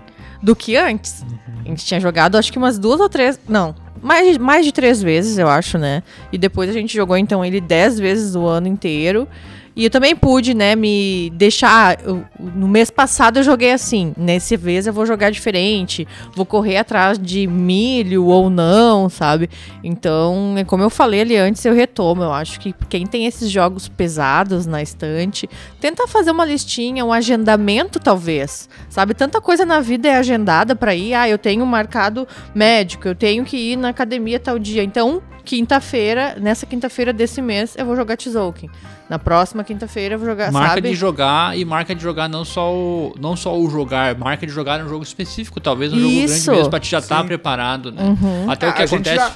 do 0.44 0.54
que 0.54 0.76
antes. 0.76 1.24
A 1.64 1.70
gente 1.70 1.86
tinha 1.86 2.00
jogado 2.02 2.36
acho 2.36 2.52
que 2.52 2.58
umas 2.58 2.78
duas 2.78 3.00
ou 3.00 3.08
três. 3.08 3.40
Não. 3.48 3.74
Mais, 4.04 4.38
mais 4.38 4.66
de 4.66 4.74
três 4.74 5.02
vezes, 5.02 5.38
eu 5.38 5.48
acho, 5.48 5.78
né? 5.78 6.04
E 6.30 6.38
depois 6.38 6.70
a 6.70 6.74
gente 6.74 6.94
jogou, 6.94 7.16
então, 7.16 7.46
ele 7.46 7.62
dez 7.62 7.98
vezes 8.00 8.36
o 8.36 8.46
ano 8.48 8.68
inteiro. 8.68 9.28
E 9.76 9.86
eu 9.86 9.90
também 9.90 10.16
pude, 10.16 10.54
né, 10.54 10.76
me 10.76 11.30
deixar. 11.36 11.98
eu- 12.06 12.24
no 12.40 12.68
mês 12.68 12.90
passado 12.90 13.38
eu 13.40 13.44
joguei 13.44 13.72
assim. 13.72 14.14
Nesse 14.18 14.58
vez 14.58 14.86
eu 14.86 14.94
vou 14.94 15.06
jogar 15.06 15.30
diferente. 15.32 16.08
Vou 16.36 16.46
correr 16.46 16.78
atrás 16.78 17.18
de 17.18 17.48
milho 17.48 18.26
ou 18.26 18.50
não, 18.50 19.08
sabe? 19.10 19.50
Então, 19.84 20.56
é 20.58 20.64
como 20.64 20.84
eu 20.84 20.90
falei 20.90 21.22
ali 21.22 21.38
antes, 21.38 21.64
eu 21.64 21.74
retomo. 21.74 22.24
Eu 22.24 22.34
acho 22.34 22.60
que 22.60 22.74
quem 22.90 23.06
tem 23.06 23.26
esses 23.26 23.50
jogos 23.50 23.88
pesados 23.88 24.66
na 24.66 24.82
estante, 24.82 25.50
tenta 25.80 26.08
fazer 26.08 26.32
uma 26.32 26.46
listinha, 26.46 27.06
um 27.06 27.14
agendamento, 27.14 28.00
talvez. 28.00 28.68
Sabe? 28.90 29.14
Tanta 29.14 29.40
coisa 29.40 29.66
na 29.66 29.80
vida 29.80 30.08
é 30.10 30.16
agendada 30.16 30.76
pra 30.76 30.94
ir. 30.94 31.14
Ah, 31.14 31.30
eu 31.30 31.38
tenho 31.38 31.66
marcado 31.66 32.28
médico, 32.54 33.08
eu 33.08 33.16
tenho 33.16 33.44
que 33.46 33.58
ir 33.58 33.76
na 33.78 33.90
academia 33.90 34.40
tal 34.40 34.60
dia. 34.60 34.84
Então, 34.84 35.22
quinta-feira, 35.44 36.36
nessa 36.40 36.66
quinta-feira 36.66 37.12
desse 37.12 37.42
mês, 37.42 37.76
eu 37.78 37.86
vou 37.86 37.96
jogar 37.96 38.16
Tzolk'in. 38.18 38.70
Na 39.10 39.20
próxima 39.20 39.64
quinta-feira 39.64 40.16
eu 40.16 40.20
vou 40.20 40.28
jogar, 40.28 40.52
marca 40.52 40.76
sabe? 40.76 40.90
de 40.90 40.96
jogar 40.96 41.58
e 41.58 41.66
marca 41.66 41.94
de 41.94 42.02
jogar 42.02 42.30
não 42.30 42.46
só 42.46 42.74
o, 42.74 43.14
não 43.20 43.36
só 43.36 43.58
o 43.60 43.70
jogar, 43.70 44.16
marca 44.18 44.46
de 44.48 44.54
jogar 44.54 44.80
um 44.84 44.88
jogo 44.88 45.04
específico, 45.04 45.60
talvez 45.60 45.92
um 45.92 46.00
jogo 46.00 46.12
Isso. 46.12 46.46
grande 46.46 46.58
mesmo 46.60 46.70
pra 46.70 46.80
te 46.80 46.90
já 46.90 47.00
estar 47.00 47.22
Sim. 47.22 47.28
preparado, 47.28 47.92
né? 47.92 48.04
Uhum. 48.04 48.50
Até 48.50 48.70
o 48.70 48.74
que 48.74 48.82
a 48.82 48.86
gente 48.86 49.10
acontece. 49.10 49.34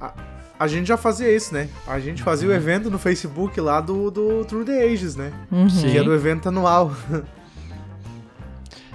já- 0.00 0.06
a, 0.06 0.12
a 0.60 0.66
gente 0.68 0.86
já 0.86 0.96
fazia 0.96 1.34
isso, 1.34 1.54
né? 1.54 1.68
A 1.86 1.98
gente 1.98 2.22
fazia 2.22 2.48
o 2.48 2.52
evento 2.52 2.90
no 2.90 2.98
Facebook 2.98 3.58
lá 3.60 3.80
do, 3.80 4.10
do 4.10 4.44
True 4.44 4.64
the 4.64 4.84
Ages, 4.84 5.16
né? 5.16 5.32
Uhum. 5.50 5.68
Que 5.68 5.96
era 5.96 6.08
o 6.08 6.14
evento 6.14 6.48
anual. 6.48 6.92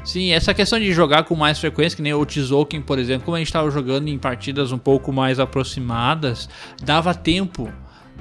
Sim, 0.04 0.32
essa 0.32 0.54
questão 0.54 0.78
de 0.78 0.92
jogar 0.92 1.24
com 1.24 1.34
mais 1.34 1.58
frequência, 1.60 1.96
que 1.96 2.02
nem 2.02 2.14
o 2.14 2.26
Tzolk'in, 2.26 2.82
por 2.82 3.00
exemplo, 3.00 3.24
como 3.24 3.36
a 3.36 3.40
gente 3.40 3.48
estava 3.48 3.72
jogando 3.72 4.10
em 4.10 4.18
partidas 4.18 4.74
um 4.74 4.78
pouco 4.78 5.14
mais 5.14 5.40
aproximadas, 5.40 6.50
dava 6.84 7.14
tempo 7.14 7.72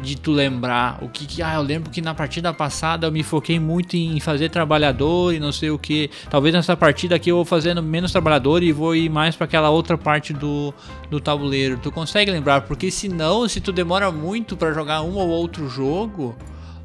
de 0.01 0.17
tu 0.17 0.33
lembrar 0.33 0.99
o 1.03 1.09
que, 1.09 1.27
que 1.27 1.43
ah, 1.43 1.55
eu 1.55 1.63
lembro 1.63 1.91
que 1.91 2.01
na 2.01 2.15
partida 2.15 2.53
passada 2.53 3.07
eu 3.07 3.13
me 3.13 3.23
foquei 3.23 3.59
muito 3.59 3.97
em 3.97 4.19
fazer 4.21 4.49
trabalhador 4.49 5.35
e 5.35 5.41
não 5.41 5.51
sei 5.51 5.71
o 5.71 5.79
que. 5.79 6.09
Talvez 6.31 6.55
nessa 6.55 6.77
partida 6.77 7.17
aqui 7.17 7.31
eu 7.31 7.37
vou 7.37 7.45
fazendo 7.45 7.83
menos 7.83 8.13
trabalhador 8.13 8.63
e 8.63 8.73
vou 8.73 8.95
ir 8.95 9.11
mais 9.11 9.35
para 9.35 9.45
aquela 9.45 9.69
outra 9.69 9.99
parte 9.99 10.33
do, 10.33 10.73
do 11.11 11.21
tabuleiro. 11.21 11.79
Tu 11.79 11.91
consegue 11.91 12.31
lembrar? 12.31 12.63
Porque 12.63 12.91
senão, 12.91 13.47
se 13.49 13.61
tu 13.61 13.73
demora 13.73 14.11
muito 14.11 14.57
para 14.57 14.73
jogar 14.73 15.03
um 15.03 15.17
ou 15.17 15.29
outro 15.29 15.69
jogo, 15.69 16.35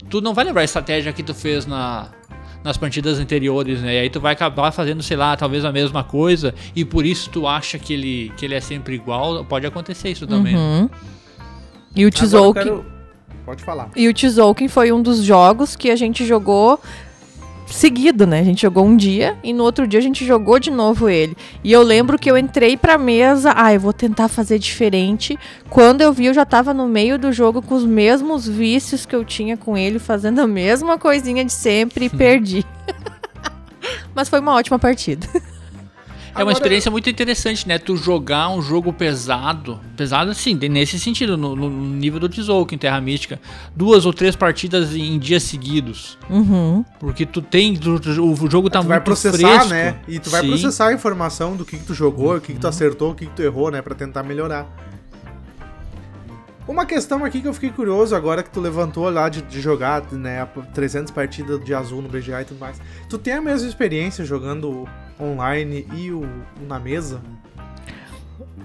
tu 0.10 0.22
não 0.22 0.34
vai 0.34 0.44
lembrar 0.44 0.62
a 0.62 0.66
estratégia 0.66 1.14
que 1.14 1.24
tu 1.24 1.34
fez 1.34 1.66
na, 1.66 2.10
nas 2.64 2.78
partidas 2.78 3.20
anteriores, 3.20 3.82
né? 3.82 3.96
E 3.96 4.00
aí 4.00 4.10
tu 4.10 4.20
vai 4.20 4.34
acabar 4.34 4.72
fazendo, 4.72 5.02
sei 5.02 5.16
lá, 5.18 5.36
talvez 5.38 5.64
a 5.64 5.72
mesma 5.72 6.04
coisa 6.04 6.54
e 6.76 6.84
por 6.84 7.06
isso 7.06 7.30
tu 7.30 7.48
acha 7.48 7.78
que 7.80 7.94
ele, 7.94 8.32
que 8.36 8.46
ele 8.46 8.56
é 8.56 8.60
sempre 8.62 8.96
igual. 8.96 9.44
Pode 9.46 9.66
acontecer 9.66 10.10
isso 10.10 10.28
também. 10.28 10.54
né? 10.56 10.60
Uhum. 10.60 10.90
E 11.96 12.06
o 12.06 12.10
Tzolk'in. 12.12 12.64
quero- 12.64 12.86
Pode 13.46 13.64
falar. 13.64 13.90
E 13.96 14.08
o 14.10 14.14
Tzolk'in 14.14 14.68
foi 14.68 14.92
um 14.92 15.02
dos 15.02 15.24
jogos 15.24 15.76
que 15.76 15.90
a 15.90 15.96
gente 15.96 16.26
jogou 16.26 16.80
seguido, 17.68 18.26
né? 18.26 18.40
A 18.40 18.44
gente 18.44 18.62
jogou 18.62 18.86
um 18.86 18.96
dia 18.96 19.38
e 19.44 19.54
no 19.54 19.64
outro 19.64 19.88
dia 19.88 20.00
a 20.00 20.04
gente 20.04 20.26
jogou 20.26 20.60
de 20.60 20.72
novo 20.72 21.10
ele. 21.10 21.36
E 21.64 21.72
eu 21.72 21.82
lembro 21.82 22.18
que 22.18 22.30
eu 22.30 22.38
entrei 22.38 22.78
pra 22.78 22.98
mesa, 22.98 23.54
ah, 23.56 23.74
eu 23.74 23.80
vou 23.80 23.94
tentar 23.94 24.28
fazer 24.28 24.58
diferente. 24.58 25.38
Quando 25.70 26.02
eu 26.02 26.14
vi, 26.14 26.26
eu 26.26 26.34
já 26.34 26.46
tava 26.46 26.74
no 26.74 26.88
meio 26.88 27.18
do 27.20 27.32
jogo 27.32 27.62
com 27.62 27.76
os 27.76 27.86
mesmos 27.86 28.48
vícios 28.48 29.06
que 29.06 29.16
eu 29.16 29.24
tinha 29.24 29.58
com 29.58 29.78
ele, 29.78 30.00
fazendo 30.00 30.40
a 30.40 30.48
mesma 30.48 30.98
coisinha 30.98 31.44
de 31.44 31.54
sempre 31.54 32.06
e 32.06 32.10
perdi. 32.10 32.66
Mas 34.16 34.30
foi 34.30 34.40
uma 34.40 34.56
ótima 34.56 34.80
partida. 34.80 35.28
É 36.38 36.44
uma 36.44 36.52
Agora- 36.52 36.54
experiência 36.54 36.92
muito 36.92 37.10
interessante, 37.10 37.68
né? 37.68 37.80
Tu 37.80 37.98
jogar 37.98 38.50
um 38.50 38.62
jogo 38.62 38.94
pesado, 38.94 39.80
pesado 39.96 40.30
assim, 40.32 40.54
nesse 40.54 41.00
sentido, 41.00 41.36
no, 41.36 41.56
no 41.56 41.70
nível 41.70 42.20
do 42.20 42.30
Tzolk'in, 42.30 42.78
Terra 42.78 43.02
Mística, 43.02 43.40
duas 43.76 44.06
ou 44.06 44.14
três 44.14 44.36
partidas 44.36 44.96
em 44.96 45.18
dias 45.18 45.42
seguidos. 45.44 46.18
Uhum. 46.30 46.86
Porque 47.00 47.26
tu 47.26 47.42
tem, 47.42 47.76
tu- 47.76 47.96
o 48.22 48.50
jogo 48.50 48.70
tá 48.70 48.80
tu 48.80 48.84
muito 48.84 48.90
vai 48.90 49.02
processar, 49.02 49.38
fresco. 49.38 49.70
né? 49.70 50.00
E 50.08 50.20
tu 50.20 50.30
vai 50.30 50.42
Sim. 50.42 50.50
processar 50.50 50.88
a 50.90 50.94
informação 50.94 51.56
do 51.56 51.66
que, 51.66 51.78
que 51.78 51.86
tu 51.86 51.94
jogou, 51.96 52.36
o 52.38 52.42
que, 52.42 52.54
que 52.54 52.60
tu 52.60 52.68
acertou, 52.68 53.12
o 53.12 53.16
que, 53.16 53.26
que 53.26 53.34
tu 53.34 53.42
errou, 53.42 53.72
né? 53.72 53.82
Pra 53.82 53.96
tentar 53.96 54.22
melhorar. 54.22 54.68
Uma 56.68 56.86
questão 56.86 57.24
aqui 57.24 57.42
que 57.42 57.48
eu 57.48 57.54
fiquei 57.54 57.70
curioso 57.70 58.14
agora 58.14 58.44
que 58.44 58.50
tu 58.50 58.60
levantou 58.60 59.10
lá 59.10 59.30
de, 59.30 59.42
de 59.42 59.62
jogar, 59.62 60.04
né? 60.12 60.46
300 60.74 61.12
partidas 61.12 61.64
de 61.64 61.74
azul 61.74 62.02
no 62.02 62.10
BGA 62.10 62.42
e 62.42 62.46
tudo 62.46 62.60
mais. 62.60 62.80
Tu 63.10 63.18
tem 63.18 63.34
a 63.34 63.42
mesma 63.42 63.68
experiência 63.70 64.26
jogando 64.26 64.86
online 65.20 65.88
e 65.96 66.12
o, 66.12 66.22
o 66.22 66.66
na 66.68 66.80
mesa? 66.80 67.22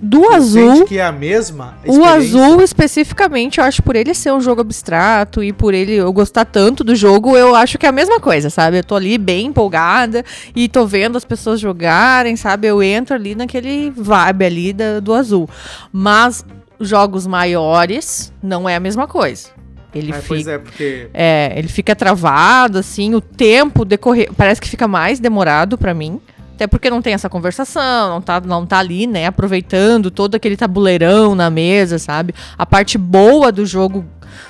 Do 0.04 0.20
Tu 0.22 0.32
azul. 0.34 0.84
Que 0.84 0.98
é 0.98 1.04
a 1.04 1.12
mesma 1.12 1.78
O 1.86 2.04
azul, 2.04 2.60
especificamente, 2.60 3.58
eu 3.58 3.64
acho 3.64 3.82
por 3.84 3.94
ele 3.94 4.12
ser 4.14 4.32
um 4.32 4.40
jogo 4.40 4.60
abstrato 4.60 5.44
e 5.44 5.52
por 5.52 5.72
ele 5.72 5.92
eu 5.92 6.12
gostar 6.12 6.44
tanto 6.44 6.82
do 6.82 6.96
jogo, 6.96 7.36
eu 7.36 7.54
acho 7.54 7.78
que 7.78 7.86
é 7.86 7.88
a 7.88 7.92
mesma 7.92 8.18
coisa, 8.18 8.50
sabe? 8.50 8.78
Eu 8.78 8.84
tô 8.84 8.96
ali 8.96 9.16
bem 9.16 9.46
empolgada 9.46 10.24
e 10.56 10.68
tô 10.68 10.86
vendo 10.86 11.16
as 11.16 11.24
pessoas 11.24 11.60
jogarem, 11.60 12.34
sabe? 12.34 12.66
Eu 12.66 12.82
entro 12.82 13.14
ali 13.14 13.36
naquele 13.36 13.90
vibe 13.90 14.44
ali 14.44 14.72
da- 14.72 14.98
do 14.98 15.14
azul. 15.14 15.48
Mas 15.92 16.44
jogos 16.80 17.24
maiores 17.24 18.32
não 18.42 18.68
é 18.68 18.74
a 18.74 18.80
mesma 18.80 19.06
coisa. 19.06 19.50
Ele 19.94 20.10
É, 20.10 20.14
fica. 20.20 20.50
é, 20.50 20.58
porque 20.58 21.08
É, 21.14 21.52
ele 21.54 21.68
fica 21.68 21.94
travado, 21.94 22.78
assim, 22.78 23.14
o 23.14 23.20
tempo 23.20 23.84
decorrer. 23.84 24.30
Parece 24.36 24.60
que 24.60 24.68
fica 24.68 24.88
mais 24.88 25.20
demorado 25.20 25.78
pra 25.78 25.94
mim. 25.94 26.20
Até 26.62 26.68
porque 26.68 26.88
não 26.88 27.02
tem 27.02 27.12
essa 27.12 27.28
conversação, 27.28 28.08
não 28.08 28.20
tá, 28.20 28.40
não 28.40 28.64
tá 28.64 28.78
ali, 28.78 29.04
né, 29.04 29.26
aproveitando 29.26 30.12
todo 30.12 30.36
aquele 30.36 30.56
tabuleirão 30.56 31.34
na 31.34 31.50
mesa, 31.50 31.98
sabe? 31.98 32.32
A 32.56 32.64
parte 32.64 32.96
boa 32.96 33.50
do 33.50 33.66
jogo 33.66 34.06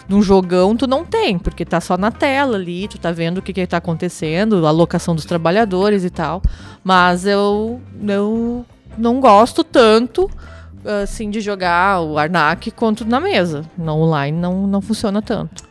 de 0.07 0.15
um 0.15 0.21
jogão, 0.21 0.77
tu 0.77 0.87
não 0.87 1.07
tem, 1.07 1.39
porque 1.39 1.65
tá 1.65 1.81
só 1.81 1.97
na 1.97 2.11
tela 2.11 2.57
ali, 2.57 2.87
tu 2.87 2.99
tá 2.99 3.11
vendo 3.11 3.39
o 3.39 3.43
que 3.43 3.51
que 3.51 3.67
tá 3.67 3.79
acontecendo, 3.79 4.67
a 4.67 4.69
alocação 4.69 5.15
dos 5.15 5.25
trabalhadores 5.25 6.05
e 6.05 6.11
tal. 6.11 6.43
Mas 6.85 7.25
eu, 7.25 7.81
eu 8.07 8.67
não 8.99 9.19
gosto 9.19 9.65
tanto 9.65 10.31
assim 10.85 11.31
de 11.31 11.41
jogar 11.41 12.03
o 12.03 12.19
Arnak 12.19 12.71
quanto 12.73 13.07
na 13.07 13.21
mesa. 13.21 13.65
No 13.79 13.97
online 13.97 14.37
não, 14.37 14.67
não 14.67 14.83
funciona 14.83 15.23
tanto. 15.23 15.65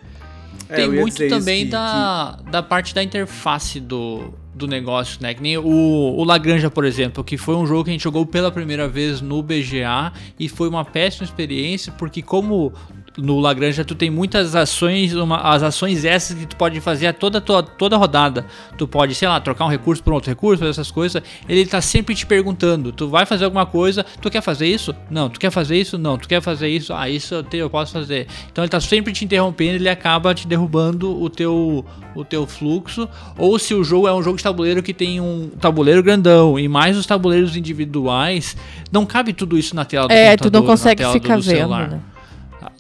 É, 0.68 0.78
Tem 0.78 0.90
muito 0.90 1.30
também 1.30 1.66
que, 1.66 1.72
da, 1.72 2.40
que... 2.44 2.50
da 2.50 2.64
parte 2.64 2.96
da 2.96 3.04
interface 3.04 3.80
do, 3.80 4.34
do 4.54 4.68
negócio, 4.68 5.20
né? 5.22 5.34
Que 5.34 5.42
nem 5.42 5.58
o, 5.58 5.64
o 5.66 6.24
Lagranja, 6.24 6.70
por 6.70 6.86
exemplo, 6.86 7.24
que 7.24 7.38
foi 7.38 7.56
um 7.56 7.66
jogo 7.66 7.86
que 7.86 7.90
a 7.90 7.94
gente 7.94 8.04
jogou 8.04 8.26
pela 8.26 8.52
primeira 8.52 8.88
vez 8.88 9.22
no 9.22 9.42
BGA 9.42 10.12
e 10.40 10.50
foi 10.50 10.68
uma 10.68 10.84
péssima 10.84 11.24
experiência, 11.24 11.92
porque 11.94 12.22
como 12.22 12.74
no 13.18 13.40
Lagrange 13.40 13.84
tu 13.84 13.96
tem 13.96 14.10
muitas 14.10 14.56
ações, 14.56 15.14
uma, 15.14 15.38
as 15.38 15.64
ações 15.64 16.06
essas 16.06 16.38
que 16.38 16.46
tu 16.46 16.56
pode 16.56 16.80
fazer 16.80 17.08
a 17.08 17.14
toda, 17.14 17.42
toda, 17.42 17.68
toda 17.68 17.98
rodada. 17.98 18.46
Tu 18.78 18.88
pode, 18.88 19.14
sei 19.16 19.28
lá, 19.28 19.40
trocar 19.40 19.66
um 19.66 19.70
recurso 19.70 20.02
por 20.02 20.14
outro 20.14 20.30
recurso, 20.30 20.60
fazer 20.60 20.72
essas 20.72 20.92
coisas. 20.92 21.22
Ele 21.48 21.66
tá 21.66 21.82
sempre 21.82 22.16
te 22.16 22.26
perguntando: 22.26 22.92
tu 22.92 23.10
vai 23.10 23.26
fazer 23.26 23.46
alguma 23.46 23.66
coisa, 23.66 24.06
tu 24.22 24.30
quer 24.30 24.42
fazer 24.42 24.68
isso? 24.68 24.96
Não, 25.10 25.30
tu 25.30 25.40
quer 25.40 25.52
fazer 25.52 25.78
isso? 25.78 25.98
Não, 25.98 26.18
tu 26.18 26.28
quer 26.28 26.42
fazer 26.42 26.70
isso? 26.70 26.94
Ah, 26.94 27.10
isso 27.10 27.36
eu, 27.36 27.44
te, 27.44 27.58
eu 27.58 27.70
posso 27.70 27.92
fazer. 27.92 28.28
Então 28.52 28.64
ele 28.64 28.70
tá 28.70 28.80
sempre 28.80 29.12
te 29.12 29.26
interrompendo, 29.26 29.76
ele 29.76 29.90
acaba 29.90 30.34
te 30.34 30.48
derrubando 30.48 31.22
o 31.22 31.30
teu, 31.30 31.86
o 32.16 32.24
teu 32.24 32.48
fluxo. 32.48 33.10
Ou 33.38 33.60
se 33.60 33.74
o 33.74 33.84
jogo 33.84 34.08
é 34.08 34.14
um 34.14 34.24
jogo 34.24 34.38
de 34.38 34.44
tabuleiro 34.44 34.82
que 34.82 34.94
tem 34.94 35.20
um 35.20 35.50
tabuleiro 35.60 36.02
grandão 36.02 36.58
e 36.58 36.68
mais 36.68 36.98
os 36.98 37.06
tabuleiros 37.06 37.56
individuais, 37.58 38.56
não 38.92 39.06
cabe 39.06 39.34
tudo 39.34 39.58
isso 39.58 39.76
na 39.76 39.84
tela 39.84 40.08
do 40.08 40.14
é, 40.14 40.32
computador. 40.32 40.48
É, 40.48 40.50
tu 40.50 40.54
não 40.54 40.66
consegue 40.66 41.04
ficar 41.12 41.36
do, 41.36 41.44
do 41.44 41.50
vendo, 41.50 41.70
né? 41.70 42.02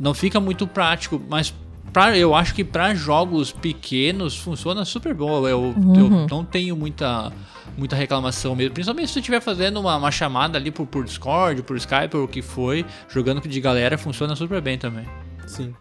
Não 0.01 0.15
fica 0.15 0.39
muito 0.39 0.65
prático, 0.65 1.21
mas 1.29 1.53
pra, 1.93 2.17
eu 2.17 2.33
acho 2.33 2.55
que 2.55 2.63
para 2.63 2.95
jogos 2.95 3.51
pequenos 3.51 4.35
funciona 4.35 4.83
super 4.83 5.13
bom. 5.13 5.47
Eu, 5.47 5.59
uhum. 5.61 5.95
eu, 5.95 6.27
não 6.27 6.43
tenho 6.43 6.75
muita, 6.75 7.31
muita 7.77 7.95
reclamação 7.95 8.55
mesmo. 8.55 8.73
Principalmente 8.73 9.09
se 9.09 9.13
você 9.13 9.19
estiver 9.19 9.39
fazendo 9.39 9.79
uma, 9.79 9.95
uma, 9.95 10.09
chamada 10.09 10.57
ali 10.57 10.71
por, 10.71 10.87
por 10.87 11.03
Discord, 11.03 11.61
por 11.61 11.77
Skype, 11.77 12.17
ou 12.17 12.23
o 12.23 12.27
que 12.27 12.41
foi, 12.41 12.83
jogando 13.07 13.47
de 13.47 13.61
galera, 13.61 13.95
funciona 13.95 14.35
super 14.35 14.59
bem 14.59 14.75
também. 14.75 15.05
Sim. 15.45 15.75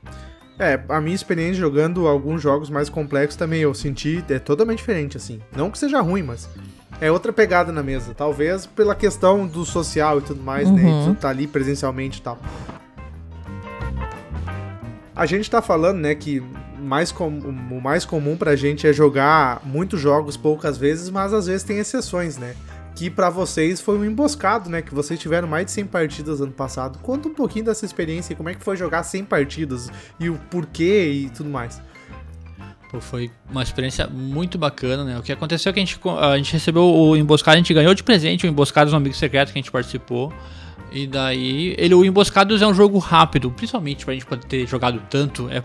É, 0.59 0.79
a 0.91 1.01
minha 1.01 1.15
experiência 1.15 1.55
jogando 1.55 2.07
alguns 2.07 2.43
jogos 2.43 2.69
mais 2.69 2.91
complexos 2.91 3.37
também 3.37 3.61
eu 3.63 3.73
senti 3.73 4.23
é 4.29 4.39
totalmente 4.39 4.79
diferente, 4.81 5.17
assim. 5.17 5.41
Não 5.57 5.71
que 5.71 5.79
seja 5.79 6.03
ruim, 6.03 6.23
mas 6.23 6.47
é 7.01 7.11
outra 7.11 7.33
pegada 7.33 7.73
na 7.73 7.83
mesa. 7.83 8.13
Talvez 8.15 8.67
pela 8.67 8.95
questão 8.95 9.47
do 9.47 9.65
social 9.65 10.19
e 10.19 10.21
tudo 10.21 10.43
mais, 10.43 10.71
né? 10.71 10.83
uhum. 10.83 11.07
né? 11.07 11.15
Tu 11.15 11.19
tá 11.19 11.31
ali 11.31 11.47
presencialmente 11.47 12.19
e 12.19 12.23
tal. 12.23 12.39
A 15.21 15.27
gente 15.27 15.51
tá 15.51 15.61
falando, 15.61 15.99
né, 15.99 16.15
que 16.15 16.43
mais 16.79 17.13
com, 17.13 17.29
o 17.29 17.79
mais 17.79 18.07
comum 18.07 18.39
pra 18.39 18.57
gente 18.57 18.87
é 18.87 18.93
jogar 18.95 19.61
muitos 19.67 20.01
jogos 20.01 20.35
poucas 20.35 20.79
vezes, 20.79 21.11
mas 21.11 21.35
às 21.35 21.45
vezes 21.45 21.63
tem 21.63 21.77
exceções, 21.77 22.39
né? 22.39 22.57
Que 22.97 23.11
para 23.11 23.29
vocês 23.29 23.83
foi 23.83 23.99
um 23.99 24.05
emboscado, 24.07 24.71
né? 24.71 24.81
Que 24.81 24.95
vocês 24.95 25.21
tiveram 25.21 25.47
mais 25.47 25.67
de 25.67 25.73
100 25.73 25.85
partidas 25.89 26.41
ano 26.41 26.53
passado. 26.53 26.99
Conta 27.01 27.29
um 27.29 27.35
pouquinho 27.35 27.67
dessa 27.67 27.85
experiência, 27.85 28.35
como 28.35 28.49
é 28.49 28.55
que 28.55 28.65
foi 28.65 28.79
jogar 28.79 29.03
100 29.03 29.27
partidas 29.27 29.91
e 30.19 30.31
o 30.31 30.39
porquê 30.51 31.11
e 31.13 31.29
tudo 31.29 31.51
mais. 31.51 31.83
Pô, 32.91 32.99
foi 32.99 33.31
uma 33.51 33.63
experiência 33.63 34.07
muito 34.07 34.57
bacana, 34.57 35.05
né? 35.05 35.19
O 35.19 35.23
que 35.23 35.33
aconteceu 35.33 35.69
é 35.69 35.73
que 35.75 35.81
a 35.81 35.85
gente, 35.85 36.01
a 36.19 36.37
gente 36.39 36.55
recebeu 36.55 36.85
o 36.85 37.15
emboscado, 37.15 37.57
a 37.57 37.59
gente 37.59 37.75
ganhou 37.75 37.93
de 37.93 38.03
presente 38.03 38.47
o 38.47 38.49
emboscado 38.49 38.91
do 38.91 38.97
amigo 38.97 39.15
secreto 39.15 39.53
que 39.53 39.59
a 39.59 39.61
gente 39.61 39.71
participou. 39.71 40.33
E 40.93 41.07
daí, 41.07 41.75
ele, 41.79 41.95
o 41.95 42.05
Emboscados 42.05 42.61
é 42.61 42.67
um 42.67 42.75
jogo 42.75 42.99
rápido, 42.99 43.51
principalmente 43.51 44.05
pra 44.05 44.15
gente 44.15 44.27
poder 44.27 44.45
ter 44.45 44.67
jogado 44.67 45.01
tanto, 45.09 45.49
é 45.51 45.63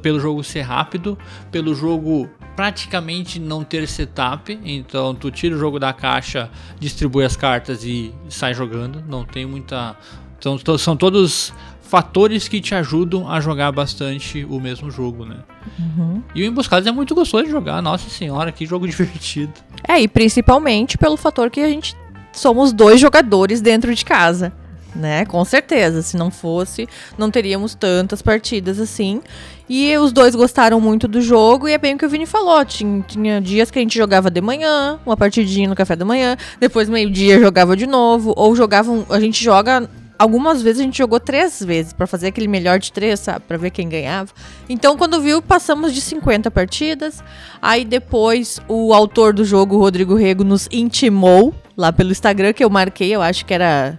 pelo 0.00 0.20
jogo 0.20 0.42
ser 0.44 0.62
rápido, 0.62 1.18
pelo 1.50 1.74
jogo 1.74 2.28
praticamente 2.54 3.40
não 3.40 3.64
ter 3.64 3.88
setup, 3.88 4.58
então 4.64 5.14
tu 5.14 5.30
tira 5.30 5.56
o 5.56 5.58
jogo 5.58 5.80
da 5.80 5.92
caixa, 5.92 6.48
distribui 6.78 7.24
as 7.24 7.36
cartas 7.36 7.84
e 7.84 8.14
sai 8.28 8.54
jogando, 8.54 9.02
não 9.08 9.24
tem 9.24 9.44
muita... 9.44 9.96
Então, 10.38 10.58
são 10.78 10.96
todos 10.96 11.52
fatores 11.80 12.48
que 12.48 12.60
te 12.60 12.74
ajudam 12.74 13.30
a 13.30 13.40
jogar 13.40 13.72
bastante 13.72 14.44
o 14.44 14.60
mesmo 14.60 14.90
jogo, 14.90 15.24
né? 15.24 15.38
Uhum. 15.78 16.22
E 16.34 16.42
o 16.42 16.44
Emboscados 16.44 16.86
é 16.86 16.92
muito 16.92 17.14
gostoso 17.14 17.44
de 17.44 17.50
jogar, 17.50 17.80
nossa 17.80 18.10
senhora, 18.10 18.52
que 18.52 18.66
jogo 18.66 18.86
divertido. 18.88 19.52
É, 19.86 20.00
e 20.00 20.06
principalmente 20.06 20.98
pelo 20.98 21.16
fator 21.16 21.50
que 21.50 21.60
a 21.60 21.68
gente 21.68 21.96
somos 22.32 22.72
dois 22.72 23.00
jogadores 23.00 23.60
dentro 23.60 23.94
de 23.94 24.04
casa 24.04 24.52
né? 24.94 25.24
Com 25.24 25.44
certeza. 25.44 26.02
Se 26.02 26.16
não 26.16 26.30
fosse, 26.30 26.88
não 27.18 27.30
teríamos 27.30 27.74
tantas 27.74 28.22
partidas 28.22 28.78
assim. 28.78 29.20
E 29.68 29.96
os 29.96 30.12
dois 30.12 30.34
gostaram 30.34 30.80
muito 30.80 31.08
do 31.08 31.22
jogo, 31.22 31.66
e 31.66 31.72
é 31.72 31.78
bem 31.78 31.94
o 31.94 31.98
que 31.98 32.04
o 32.04 32.08
Vini 32.08 32.26
falou. 32.26 32.64
Tinha, 32.64 33.02
tinha 33.02 33.40
dias 33.40 33.70
que 33.70 33.78
a 33.78 33.82
gente 33.82 33.96
jogava 33.96 34.30
de 34.30 34.40
manhã, 34.40 34.98
uma 35.06 35.16
partidinha 35.16 35.68
no 35.68 35.74
café 35.74 35.96
da 35.96 36.04
manhã, 36.04 36.36
depois 36.60 36.88
meio-dia 36.88 37.40
jogava 37.40 37.76
de 37.76 37.86
novo, 37.86 38.34
ou 38.36 38.54
jogavam. 38.54 39.06
A 39.08 39.18
gente 39.18 39.42
joga. 39.42 39.88
Algumas 40.16 40.62
vezes 40.62 40.80
a 40.80 40.84
gente 40.84 40.96
jogou 40.96 41.18
três 41.18 41.60
vezes 41.60 41.92
para 41.92 42.06
fazer 42.06 42.28
aquele 42.28 42.46
melhor 42.46 42.78
de 42.78 42.92
três, 42.92 43.18
sabe? 43.18 43.40
Pra 43.48 43.56
ver 43.56 43.70
quem 43.70 43.88
ganhava. 43.88 44.30
Então, 44.68 44.96
quando 44.96 45.20
viu, 45.20 45.42
passamos 45.42 45.92
de 45.92 46.00
50 46.00 46.52
partidas. 46.52 47.22
Aí 47.60 47.84
depois 47.84 48.60
o 48.68 48.94
autor 48.94 49.32
do 49.32 49.44
jogo, 49.44 49.76
Rodrigo 49.76 50.14
Rego, 50.14 50.44
nos 50.44 50.68
intimou 50.70 51.52
lá 51.76 51.92
pelo 51.92 52.12
Instagram, 52.12 52.52
que 52.52 52.62
eu 52.62 52.70
marquei, 52.70 53.12
eu 53.12 53.20
acho 53.20 53.44
que 53.44 53.52
era 53.52 53.98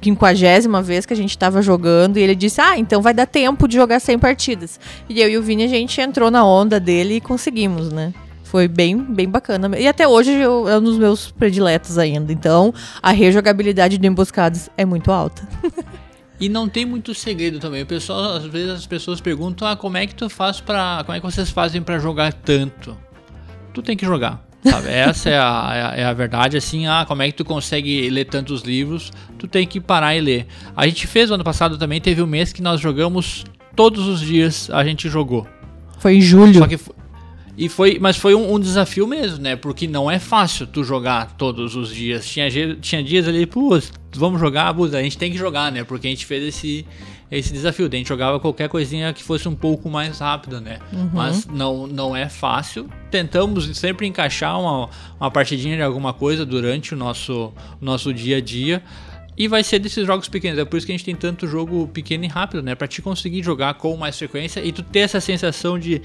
quinquagésima 0.00 0.80
vez 0.80 1.04
que 1.04 1.12
a 1.12 1.16
gente 1.16 1.36
tava 1.36 1.60
jogando 1.60 2.16
e 2.16 2.22
ele 2.22 2.34
disse: 2.34 2.60
Ah, 2.60 2.78
então 2.78 3.02
vai 3.02 3.12
dar 3.12 3.26
tempo 3.26 3.68
de 3.68 3.76
jogar 3.76 4.00
100 4.00 4.18
partidas. 4.18 4.80
E 5.08 5.20
eu 5.20 5.28
e 5.28 5.36
o 5.36 5.42
Vini 5.42 5.64
a 5.64 5.68
gente 5.68 6.00
entrou 6.00 6.30
na 6.30 6.46
onda 6.46 6.80
dele 6.80 7.16
e 7.16 7.20
conseguimos, 7.20 7.90
né? 7.90 8.14
Foi 8.44 8.68
bem, 8.68 8.96
bem 8.96 9.28
bacana. 9.28 9.76
E 9.78 9.88
até 9.88 10.06
hoje 10.06 10.32
eu, 10.32 10.68
é 10.68 10.78
um 10.78 10.82
dos 10.82 10.96
meus 10.96 11.30
prediletos 11.30 11.98
ainda. 11.98 12.32
Então 12.32 12.72
a 13.02 13.10
rejogabilidade 13.10 13.98
do 13.98 14.06
Emboscados 14.06 14.70
é 14.76 14.84
muito 14.84 15.10
alta. 15.10 15.46
E 16.40 16.48
não 16.48 16.68
tem 16.68 16.84
muito 16.84 17.14
segredo 17.14 17.60
também. 17.60 17.82
O 17.82 17.86
pessoal, 17.86 18.34
às 18.34 18.44
vezes 18.44 18.70
as 18.70 18.86
pessoas 18.86 19.20
perguntam: 19.20 19.68
"Ah, 19.68 19.76
como 19.76 19.96
é 19.96 20.06
que 20.06 20.14
tu 20.14 20.28
faz 20.28 20.60
para, 20.60 21.02
como 21.04 21.16
é 21.16 21.20
que 21.20 21.24
vocês 21.24 21.48
fazem 21.48 21.80
para 21.80 21.98
jogar 21.98 22.32
tanto?" 22.32 22.96
Tu 23.72 23.82
tem 23.82 23.96
que 23.96 24.04
jogar. 24.04 24.44
Sabe? 24.64 24.88
Essa 24.88 25.30
é 25.30 25.38
a, 25.38 25.72
é 25.74 25.82
a, 25.82 25.94
é 25.96 26.04
a, 26.04 26.12
verdade, 26.12 26.56
assim, 26.56 26.86
ah, 26.86 27.04
como 27.06 27.22
é 27.22 27.26
que 27.26 27.34
tu 27.34 27.44
consegue 27.44 28.08
ler 28.08 28.24
tantos 28.24 28.62
livros? 28.62 29.12
Tu 29.38 29.46
tem 29.46 29.66
que 29.66 29.80
parar 29.80 30.16
e 30.16 30.20
ler. 30.20 30.46
A 30.74 30.86
gente 30.86 31.06
fez 31.06 31.30
ano 31.30 31.44
passado 31.44 31.76
também, 31.76 32.00
teve 32.00 32.22
um 32.22 32.26
mês 32.26 32.52
que 32.52 32.62
nós 32.62 32.80
jogamos 32.80 33.44
todos 33.76 34.06
os 34.06 34.20
dias, 34.20 34.70
a 34.70 34.82
gente 34.82 35.08
jogou. 35.08 35.46
Foi 35.98 36.16
em 36.16 36.20
julho. 36.20 36.58
Só 36.58 36.66
que 36.66 36.78
e 37.56 37.68
foi, 37.68 37.98
mas 38.00 38.16
foi 38.16 38.34
um, 38.34 38.54
um, 38.54 38.58
desafio 38.58 39.06
mesmo, 39.06 39.38
né? 39.38 39.54
Porque 39.54 39.86
não 39.86 40.10
é 40.10 40.18
fácil 40.18 40.66
tu 40.66 40.82
jogar 40.82 41.36
todos 41.36 41.76
os 41.76 41.94
dias. 41.94 42.26
Tinha, 42.26 42.48
tinha 42.80 43.02
dias 43.02 43.28
ali, 43.28 43.46
pô, 43.46 43.78
vamos 44.18 44.40
jogar, 44.40 44.74
a 44.74 45.02
gente 45.02 45.18
tem 45.18 45.30
que 45.30 45.38
jogar, 45.38 45.70
né? 45.72 45.84
Porque 45.84 46.06
a 46.06 46.10
gente 46.10 46.26
fez 46.26 46.42
esse, 46.44 46.86
esse 47.30 47.52
desafio. 47.52 47.88
A 47.90 47.96
gente 47.96 48.08
jogava 48.08 48.38
qualquer 48.38 48.68
coisinha 48.68 49.12
que 49.12 49.22
fosse 49.22 49.48
um 49.48 49.54
pouco 49.54 49.90
mais 49.90 50.18
rápida, 50.18 50.60
né? 50.60 50.78
Uhum. 50.92 51.10
Mas 51.12 51.46
não, 51.46 51.86
não 51.86 52.16
é 52.16 52.28
fácil. 52.28 52.88
Tentamos 53.10 53.76
sempre 53.76 54.06
encaixar 54.06 54.58
uma, 54.58 54.88
uma 55.18 55.30
partidinha 55.30 55.76
de 55.76 55.82
alguma 55.82 56.12
coisa 56.12 56.44
durante 56.44 56.94
o 56.94 56.96
nosso, 56.96 57.52
nosso 57.80 58.12
dia 58.12 58.38
a 58.38 58.40
dia. 58.40 58.82
E 59.36 59.48
vai 59.48 59.64
ser 59.64 59.80
desses 59.80 60.06
jogos 60.06 60.28
pequenos. 60.28 60.58
É 60.58 60.64
por 60.64 60.76
isso 60.76 60.86
que 60.86 60.92
a 60.92 60.96
gente 60.96 61.04
tem 61.04 61.16
tanto 61.16 61.46
jogo 61.48 61.88
pequeno 61.88 62.24
e 62.24 62.28
rápido, 62.28 62.62
né? 62.62 62.74
Pra 62.74 62.86
te 62.86 63.02
conseguir 63.02 63.42
jogar 63.42 63.74
com 63.74 63.96
mais 63.96 64.16
frequência 64.16 64.64
e 64.64 64.70
tu 64.70 64.82
ter 64.82 65.00
essa 65.00 65.20
sensação 65.20 65.78
de. 65.78 66.00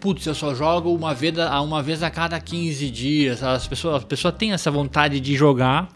Putz, 0.00 0.24
eu 0.24 0.34
só 0.34 0.54
jogo 0.54 0.94
uma 0.94 1.12
vez, 1.12 1.38
a, 1.38 1.60
uma 1.60 1.82
vez 1.82 2.02
a 2.02 2.08
cada 2.08 2.40
15 2.40 2.90
dias. 2.90 3.42
As 3.42 3.68
pessoas, 3.68 4.02
a 4.02 4.06
pessoa 4.06 4.32
tem 4.32 4.52
essa 4.52 4.70
vontade 4.70 5.20
de 5.20 5.36
jogar 5.36 5.90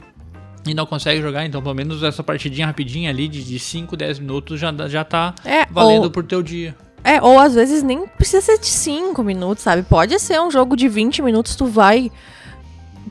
e 0.66 0.74
não 0.74 0.86
consegue 0.86 1.20
jogar, 1.20 1.44
então 1.44 1.62
pelo 1.62 1.74
menos 1.74 2.02
essa 2.02 2.22
partidinha 2.22 2.66
rapidinha 2.66 3.10
ali 3.10 3.28
de, 3.28 3.44
de 3.44 3.58
5, 3.58 3.96
10 3.96 4.18
minutos 4.18 4.58
já, 4.58 4.72
já 4.88 5.04
tá 5.04 5.34
é, 5.44 5.66
valendo 5.66 6.04
ou, 6.04 6.10
por 6.10 6.24
teu 6.24 6.42
dia. 6.42 6.74
É, 7.02 7.20
ou 7.20 7.38
às 7.38 7.54
vezes 7.54 7.82
nem 7.82 8.06
precisa 8.06 8.40
ser 8.40 8.58
de 8.58 8.66
5 8.66 9.22
minutos, 9.22 9.62
sabe? 9.62 9.82
Pode 9.82 10.18
ser 10.18 10.40
um 10.40 10.50
jogo 10.50 10.76
de 10.76 10.88
20 10.88 11.22
minutos, 11.22 11.54
tu 11.54 11.66
vai 11.66 12.10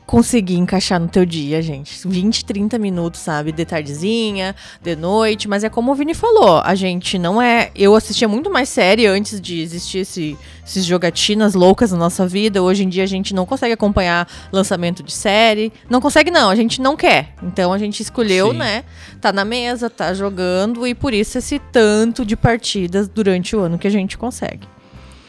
conseguir 0.06 0.56
encaixar 0.56 1.00
no 1.00 1.08
teu 1.08 1.24
dia, 1.24 1.62
gente. 1.62 2.06
20, 2.06 2.44
30 2.44 2.78
minutos, 2.78 3.20
sabe? 3.20 3.52
De 3.52 3.64
tardezinha, 3.64 4.54
de 4.82 4.96
noite. 4.96 5.48
Mas 5.48 5.64
é 5.64 5.68
como 5.68 5.92
o 5.92 5.94
Vini 5.94 6.14
falou, 6.14 6.58
a 6.58 6.74
gente 6.74 7.18
não 7.18 7.40
é. 7.40 7.70
Eu 7.74 7.94
assistia 7.94 8.28
muito 8.28 8.50
mais 8.50 8.68
série 8.68 9.06
antes 9.06 9.40
de 9.40 9.60
existir 9.60 9.98
esse, 9.98 10.36
esses 10.64 10.84
jogatinas 10.84 11.54
loucas 11.54 11.92
na 11.92 11.98
nossa 11.98 12.26
vida. 12.26 12.62
Hoje 12.62 12.84
em 12.84 12.88
dia 12.88 13.04
a 13.04 13.06
gente 13.06 13.34
não 13.34 13.46
consegue 13.46 13.72
acompanhar 13.72 14.28
lançamento 14.52 15.02
de 15.02 15.12
série. 15.12 15.72
Não 15.88 16.00
consegue, 16.00 16.30
não, 16.30 16.50
a 16.50 16.54
gente 16.54 16.80
não 16.80 16.96
quer. 16.96 17.34
Então 17.42 17.72
a 17.72 17.78
gente 17.78 18.00
escolheu, 18.00 18.52
Sim. 18.52 18.58
né? 18.58 18.84
Tá 19.20 19.32
na 19.32 19.44
mesa, 19.44 19.88
tá 19.88 20.12
jogando, 20.12 20.86
e 20.86 20.94
por 20.94 21.14
isso 21.14 21.38
esse 21.38 21.58
tanto 21.58 22.24
de 22.24 22.36
partidas 22.36 23.08
durante 23.08 23.56
o 23.56 23.60
ano 23.60 23.78
que 23.78 23.86
a 23.86 23.90
gente 23.90 24.18
consegue 24.18 24.73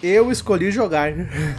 eu 0.06 0.32
escolhi 0.32 0.72
jogar. 0.72 1.10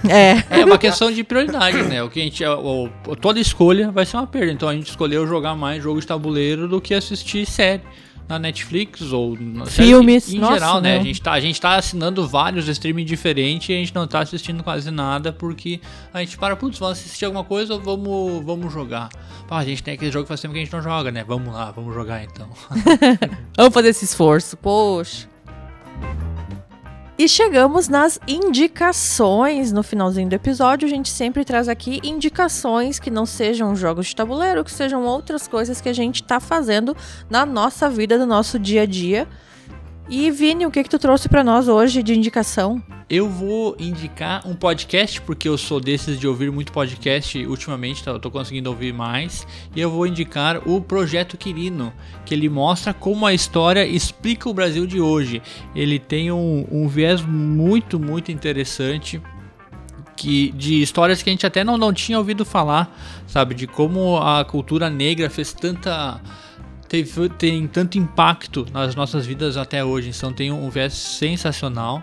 É. 0.09 0.61
É 0.61 0.65
uma 0.65 0.79
questão 0.79 1.11
de 1.11 1.25
prioridade, 1.25 1.83
né? 1.83 2.03
O 2.03 2.09
que 2.09 2.21
a 2.21 2.23
gente, 2.23 2.45
o, 2.45 2.89
o, 3.07 3.17
toda 3.17 3.41
escolha 3.41 3.91
vai 3.91 4.07
ser 4.07 4.17
uma 4.17 4.27
perda. 4.27 4.53
Então 4.53 4.69
a 4.69 4.75
gente 4.75 4.89
escolheu 4.89 5.27
jogar 5.27 5.55
mais 5.55 5.83
jogo 5.83 6.01
de 6.01 6.07
tabuleiro 6.07 6.69
do 6.69 6.81
que 6.81 6.95
assistir 6.95 7.47
série. 7.47 7.83
na 8.29 8.39
Netflix 8.39 9.13
ou 9.13 9.37
na 9.39 9.67
Filmes, 9.67 10.33
em 10.33 10.39
nossa, 10.39 10.55
geral, 10.55 10.81
né? 10.81 10.95
não. 10.95 11.01
A 11.01 11.05
gente, 11.05 11.23
tá, 11.23 11.33
a 11.33 11.41
gente 11.41 11.61
tá 11.61 11.77
assinando 11.77 12.27
vários 12.27 12.67
streaming 12.69 13.05
diferentes 13.05 13.69
e 13.69 13.73
a 13.73 13.77
gente 13.77 13.95
não 13.95 14.07
tá 14.07 14.21
assistindo 14.21 14.63
quase 14.63 14.91
nada 14.91 15.33
porque 15.33 15.81
a 16.13 16.21
gente 16.21 16.37
para, 16.37 16.57
putz, 16.57 16.79
vamos 16.79 16.99
assistir 16.99 17.25
alguma 17.25 17.45
coisa 17.45 17.75
ou 17.75 17.81
vamos, 17.81 18.45
vamos 18.45 18.73
jogar? 18.73 19.11
Pá, 19.47 19.59
a 19.59 19.65
gente 19.65 19.83
tem 19.83 19.95
aquele 19.95 20.11
jogo 20.11 20.25
que 20.25 20.29
faz 20.29 20.41
tempo 20.41 20.55
que 20.55 20.61
a 20.61 20.65
gente 20.65 20.73
não 20.73 20.83
joga, 20.83 21.13
né? 21.13 21.25
Vamos 21.27 21.55
lá, 21.55 21.71
vamos 21.71 21.95
jogar 21.95 22.25
então. 22.25 22.49
Vamos 23.57 23.73
fazer 23.73 23.89
esse 23.89 24.05
esforço, 24.05 24.57
poxa. 24.57 25.29
E 27.19 27.27
chegamos 27.27 27.89
nas 27.89 28.21
indicações. 28.29 29.73
No 29.73 29.83
finalzinho 29.83 30.29
do 30.29 30.35
episódio, 30.35 30.87
a 30.87 30.91
gente 30.91 31.09
sempre 31.09 31.47
traz 31.47 31.67
aqui 31.67 31.99
indicações 32.05 32.99
que 32.99 33.11
não 33.11 33.25
sejam 33.25 33.75
jogos 33.75 34.09
de 34.09 34.17
tabuleiro, 34.17 34.63
que 34.63 34.71
sejam 34.71 35.03
outras 35.03 35.49
coisas 35.49 35.81
que 35.81 35.89
a 35.89 35.95
gente 35.95 36.23
tá 36.23 36.39
fazendo 36.39 36.95
na 37.31 37.47
nossa 37.47 37.89
vida, 37.89 38.19
no 38.19 38.27
nosso 38.27 38.59
dia 38.59 38.83
a 38.83 38.87
dia. 38.87 39.27
E 40.09 40.31
Vini, 40.31 40.65
o 40.65 40.71
que 40.71 40.85
que 40.85 40.89
tu 40.89 41.01
trouxe 41.01 41.29
pra 41.29 41.43
nós 41.43 41.67
hoje 41.67 42.01
de 42.01 42.15
indicação? 42.15 42.81
Eu 43.11 43.29
vou 43.29 43.77
indicar 43.79 44.47
um 44.47 44.55
podcast, 44.55 45.21
porque 45.21 45.49
eu 45.49 45.59
sou 45.59 45.81
desses 45.81 46.19
de 46.19 46.29
ouvir 46.29 46.51
muito 46.53 46.71
podcast 46.71 47.45
ultimamente, 47.45 48.05
tá? 48.05 48.13
eu 48.13 48.21
tô 48.21 48.31
conseguindo 48.31 48.71
ouvir 48.71 48.93
mais. 48.93 49.45
E 49.75 49.81
eu 49.81 49.91
vou 49.91 50.07
indicar 50.07 50.69
o 50.69 50.81
Projeto 50.81 51.37
Quirino, 51.37 51.93
que 52.25 52.33
ele 52.35 52.49
mostra 52.49 52.95
como 52.95 53.27
a 53.27 53.35
história 53.35 53.85
explica 53.85 54.49
o 54.49 54.55
Brasil 54.55 54.87
de 54.87 55.01
hoje. 55.01 55.43
Ele 55.75 55.99
tem 55.99 56.31
um, 56.31 56.65
um 56.71 56.87
viés 56.87 57.21
muito, 57.23 57.99
muito 57.99 58.31
interessante. 58.31 59.21
Que, 60.17 60.51
de 60.53 60.81
histórias 60.81 61.23
que 61.23 61.29
a 61.29 61.33
gente 61.33 61.47
até 61.47 61.63
não, 61.63 61.77
não 61.77 61.93
tinha 61.93 62.17
ouvido 62.17 62.45
falar, 62.45 62.97
sabe? 63.27 63.55
De 63.55 63.67
como 63.67 64.17
a 64.17 64.45
cultura 64.45 64.89
negra 64.89 65.29
fez 65.29 65.53
tanta. 65.53 66.21
Teve, 66.89 67.29
tem 67.31 67.67
tanto 67.67 67.99
impacto 67.99 68.67
nas 68.73 68.95
nossas 68.95 69.27
vidas 69.27 69.57
até 69.57 69.85
hoje. 69.85 70.11
Então 70.17 70.33
tem 70.33 70.53
um 70.53 70.69
viés 70.71 70.93
sensacional. 70.95 72.03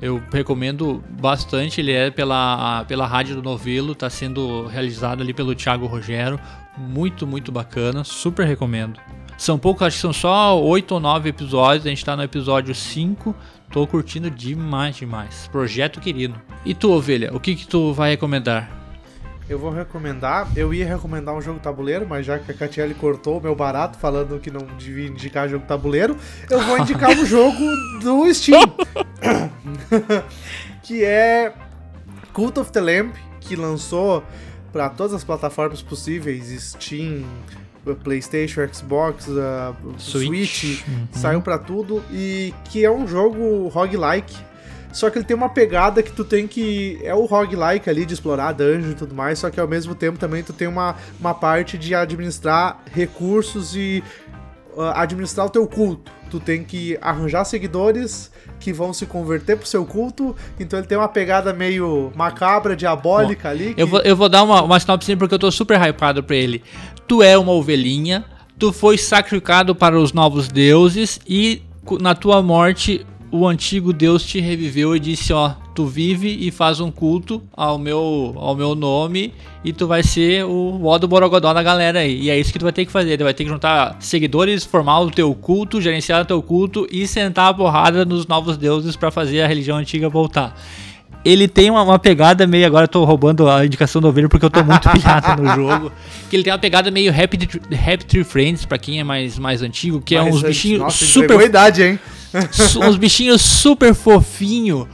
Eu 0.00 0.22
recomendo 0.30 1.02
bastante, 1.20 1.80
ele 1.80 1.92
é 1.92 2.10
pela, 2.10 2.84
pela 2.84 3.06
Rádio 3.06 3.36
do 3.36 3.42
Novelo, 3.42 3.92
está 3.92 4.10
sendo 4.10 4.66
realizado 4.66 5.22
ali 5.22 5.32
pelo 5.32 5.54
Thiago 5.54 5.86
Rogero. 5.86 6.38
Muito, 6.76 7.26
muito 7.26 7.50
bacana, 7.50 8.04
super 8.04 8.46
recomendo. 8.46 9.00
São 9.38 9.58
poucos, 9.58 9.86
acho 9.86 9.96
que 9.96 10.02
são 10.02 10.12
só 10.12 10.58
8 10.60 10.92
ou 10.92 11.00
9 11.00 11.28
episódios, 11.28 11.86
a 11.86 11.88
gente 11.88 11.98
está 11.98 12.16
no 12.16 12.22
episódio 12.22 12.74
5. 12.74 13.34
Tô 13.70 13.86
curtindo 13.86 14.30
demais, 14.30 14.96
demais. 14.96 15.48
Projeto 15.50 16.00
querido. 16.00 16.40
E 16.64 16.74
tu, 16.74 16.90
ovelha, 16.90 17.34
o 17.34 17.40
que 17.40 17.54
que 17.54 17.66
tu 17.66 17.92
vai 17.92 18.10
recomendar? 18.10 18.85
Eu 19.48 19.60
vou 19.60 19.70
recomendar, 19.70 20.48
eu 20.56 20.74
ia 20.74 20.84
recomendar 20.84 21.32
um 21.32 21.40
jogo 21.40 21.60
tabuleiro, 21.60 22.04
mas 22.08 22.26
já 22.26 22.36
que 22.36 22.50
a 22.50 22.54
Catiele 22.54 22.94
cortou 22.94 23.38
o 23.38 23.40
meu 23.40 23.54
barato 23.54 23.96
falando 23.96 24.40
que 24.40 24.50
não 24.50 24.66
devia 24.76 25.06
indicar 25.06 25.48
jogo 25.48 25.64
tabuleiro, 25.64 26.16
eu 26.50 26.60
vou 26.62 26.78
indicar 26.78 27.10
um 27.10 27.24
jogo 27.24 27.64
do 28.02 28.34
Steam. 28.34 28.60
que 30.82 31.04
é 31.04 31.52
Cult 32.32 32.58
of 32.58 32.72
the 32.72 32.80
Lamp, 32.80 33.14
que 33.40 33.54
lançou 33.54 34.24
para 34.72 34.90
todas 34.90 35.14
as 35.14 35.22
plataformas 35.22 35.80
possíveis, 35.80 36.48
Steam, 36.72 37.24
PlayStation, 38.02 38.66
Xbox, 38.72 39.28
uh, 39.28 39.76
Switch, 39.96 40.56
Switch. 40.56 40.88
Uhum. 40.88 41.06
saiu 41.12 41.40
para 41.40 41.56
tudo 41.56 42.02
e 42.10 42.52
que 42.64 42.84
é 42.84 42.90
um 42.90 43.06
jogo 43.06 43.68
roguelike. 43.68 44.36
Só 44.96 45.10
que 45.10 45.18
ele 45.18 45.24
tem 45.26 45.36
uma 45.36 45.50
pegada 45.50 46.02
que 46.02 46.10
tu 46.10 46.24
tem 46.24 46.46
que. 46.46 46.98
É 47.02 47.14
o 47.14 47.26
roguelike 47.26 47.90
ali 47.90 48.06
de 48.06 48.14
explorar 48.14 48.52
dungeon 48.52 48.92
e 48.92 48.94
tudo 48.94 49.14
mais, 49.14 49.38
só 49.38 49.50
que 49.50 49.60
ao 49.60 49.68
mesmo 49.68 49.94
tempo 49.94 50.18
também 50.18 50.42
tu 50.42 50.54
tem 50.54 50.66
uma, 50.66 50.96
uma 51.20 51.34
parte 51.34 51.76
de 51.76 51.94
administrar 51.94 52.80
recursos 52.90 53.76
e 53.76 54.02
uh, 54.74 54.80
administrar 54.94 55.46
o 55.46 55.50
teu 55.50 55.66
culto. 55.66 56.10
Tu 56.30 56.40
tem 56.40 56.64
que 56.64 56.98
arranjar 57.02 57.44
seguidores 57.44 58.30
que 58.58 58.72
vão 58.72 58.92
se 58.94 59.04
converter 59.04 59.56
pro 59.58 59.66
seu 59.68 59.84
culto, 59.84 60.34
então 60.58 60.78
ele 60.78 60.88
tem 60.88 60.96
uma 60.96 61.08
pegada 61.08 61.52
meio 61.52 62.10
macabra, 62.16 62.74
diabólica 62.74 63.50
ali. 63.50 63.74
que- 63.74 63.82
Eu 63.82 63.86
vou, 63.86 64.00
eu 64.00 64.16
vou 64.16 64.28
dar 64.30 64.42
uma, 64.44 64.62
uma 64.62 64.80
sinopse 64.80 65.14
porque 65.14 65.34
eu 65.34 65.38
tô 65.38 65.50
super 65.52 65.78
hypado 65.80 66.22
pra 66.24 66.34
ele. 66.34 66.62
Tu 67.06 67.22
é 67.22 67.36
uma 67.36 67.52
ovelhinha, 67.52 68.24
tu 68.58 68.72
foi 68.72 68.96
sacrificado 68.96 69.74
para 69.74 69.98
os 69.98 70.14
novos 70.14 70.48
deuses 70.48 71.20
e 71.28 71.62
na 72.00 72.14
tua 72.14 72.42
morte 72.42 73.06
o 73.36 73.46
antigo 73.46 73.92
deus 73.92 74.24
te 74.24 74.40
reviveu 74.40 74.96
e 74.96 75.00
disse, 75.00 75.32
ó, 75.32 75.52
tu 75.74 75.86
vive 75.86 76.28
e 76.40 76.50
faz 76.50 76.80
um 76.80 76.90
culto 76.90 77.42
ao 77.52 77.78
meu, 77.78 78.34
ao 78.36 78.56
meu 78.56 78.74
nome 78.74 79.32
e 79.62 79.72
tu 79.72 79.86
vai 79.86 80.02
ser 80.02 80.44
o 80.44 80.84
ó 80.84 80.98
do 80.98 81.06
Borogodó 81.06 81.52
da 81.52 81.62
galera 81.62 82.00
aí. 82.00 82.22
E 82.22 82.30
é 82.30 82.38
isso 82.38 82.52
que 82.52 82.58
tu 82.58 82.64
vai 82.64 82.72
ter 82.72 82.86
que 82.86 82.92
fazer, 82.92 83.18
tu 83.18 83.24
vai 83.24 83.34
ter 83.34 83.44
que 83.44 83.50
juntar 83.50 83.96
seguidores, 84.00 84.64
formar 84.64 85.00
o 85.00 85.10
teu 85.10 85.34
culto, 85.34 85.80
gerenciar 85.80 86.22
o 86.22 86.24
teu 86.24 86.42
culto 86.42 86.86
e 86.90 87.06
sentar 87.06 87.50
a 87.50 87.54
porrada 87.54 88.04
nos 88.04 88.26
novos 88.26 88.56
deuses 88.56 88.96
pra 88.96 89.10
fazer 89.10 89.42
a 89.42 89.46
religião 89.46 89.76
antiga 89.76 90.08
voltar 90.08 90.56
ele 91.26 91.48
tem 91.48 91.70
uma, 91.70 91.82
uma 91.82 91.98
pegada 91.98 92.46
meio. 92.46 92.64
Agora 92.64 92.84
eu 92.84 92.88
tô 92.88 93.04
roubando 93.04 93.50
a 93.50 93.66
indicação 93.66 94.00
do 94.00 94.06
ovelho 94.06 94.28
porque 94.28 94.46
eu 94.46 94.50
tô 94.50 94.62
muito 94.62 94.88
pilhado 94.88 95.42
no 95.42 95.54
jogo. 95.56 95.92
Que 96.30 96.36
ele 96.36 96.44
tem 96.44 96.52
uma 96.52 96.58
pegada 96.58 96.88
meio 96.88 97.10
Happy, 97.12 97.36
Happy 97.74 98.04
Tree 98.04 98.22
Friends, 98.22 98.64
pra 98.64 98.78
quem 98.78 99.00
é 99.00 99.04
mais, 99.04 99.36
mais 99.36 99.60
antigo, 99.60 100.00
que 100.00 100.14
é 100.14 100.22
Mas, 100.22 100.36
uns 100.36 100.42
bichinhos 100.42 100.80
Nossa, 100.80 101.04
super. 101.04 101.40
idade, 101.40 101.82
hein? 101.82 101.98
Uns 102.86 102.96
bichinhos 102.96 103.42
super 103.42 103.94
fofinho. 103.94 104.88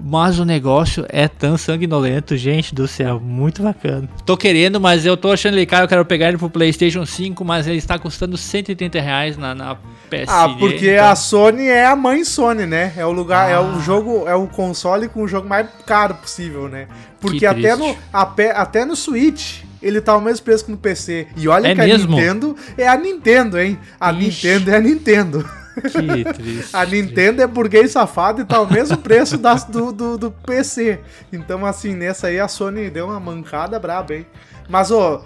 Mas 0.00 0.38
o 0.38 0.44
negócio 0.44 1.04
é 1.08 1.26
tão 1.26 1.58
sanguinolento, 1.58 2.36
gente 2.36 2.72
do 2.72 2.86
céu, 2.86 3.18
muito 3.18 3.64
bacana. 3.64 4.08
Tô 4.24 4.36
querendo, 4.36 4.80
mas 4.80 5.04
eu 5.04 5.16
tô 5.16 5.32
achando 5.32 5.54
ele 5.54 5.66
caro, 5.66 5.84
eu 5.86 5.88
quero 5.88 6.04
pegar 6.04 6.28
ele 6.28 6.38
pro 6.38 6.48
PlayStation 6.48 7.04
5, 7.04 7.44
mas 7.44 7.66
ele 7.66 7.78
está 7.78 7.98
custando 7.98 8.36
130 8.36 9.00
reais 9.00 9.36
na, 9.36 9.56
na 9.56 9.74
PS. 9.74 10.28
Ah, 10.28 10.54
porque 10.56 10.92
então- 10.92 11.08
a 11.08 11.16
Sony 11.16 11.66
é 11.66 11.84
a 11.84 11.96
mãe 11.96 12.22
Sony, 12.24 12.64
né? 12.64 12.92
É 12.96 13.04
o 13.04 13.10
lugar, 13.10 13.50
é 13.50 13.54
Ah. 13.54 13.60
o 13.60 13.80
jogo, 13.80 14.22
é 14.28 14.36
o 14.36 14.46
console 14.46 15.08
com 15.08 15.22
o 15.24 15.26
jogo 15.26 15.48
mais 15.48 15.66
caro 15.84 16.14
possível, 16.14 16.68
né? 16.68 16.86
Porque 17.20 17.40
Que 17.40 17.46
até 17.46 17.74
no, 17.74 17.96
até, 18.12 18.52
até 18.52 18.84
no 18.84 18.94
Switch 18.94 19.62
ele 19.82 20.00
tá 20.00 20.12
ao 20.12 20.20
mesmo 20.20 20.44
preço 20.44 20.64
que 20.64 20.70
no 20.70 20.76
PC. 20.76 21.26
E 21.36 21.48
olha 21.48 21.66
É 21.66 21.74
que 21.74 21.80
mesmo? 21.82 22.12
a 22.16 22.20
Nintendo 22.20 22.56
é 22.76 22.86
a 22.86 22.96
Nintendo, 22.96 23.58
hein? 23.60 23.76
A 23.98 24.12
Ixi. 24.12 24.22
Nintendo 24.46 24.70
é 24.70 24.76
a 24.76 24.80
Nintendo. 24.80 25.50
Que 25.82 26.24
triste. 26.32 26.74
A 26.76 26.84
Nintendo 26.84 27.42
é 27.42 27.46
burguês 27.46 27.92
safado 27.92 28.42
e 28.42 28.44
tá 28.44 28.56
ao 28.56 28.70
mesmo 28.70 28.96
preço 28.98 29.38
das, 29.38 29.64
do, 29.64 29.92
do, 29.92 30.18
do 30.18 30.30
PC. 30.30 31.00
Então, 31.32 31.64
assim, 31.64 31.94
nessa 31.94 32.28
aí 32.28 32.38
a 32.40 32.48
Sony 32.48 32.90
deu 32.90 33.06
uma 33.06 33.20
mancada 33.20 33.78
braba, 33.78 34.14
hein? 34.14 34.26
Mas, 34.68 34.90
ó, 34.90 35.24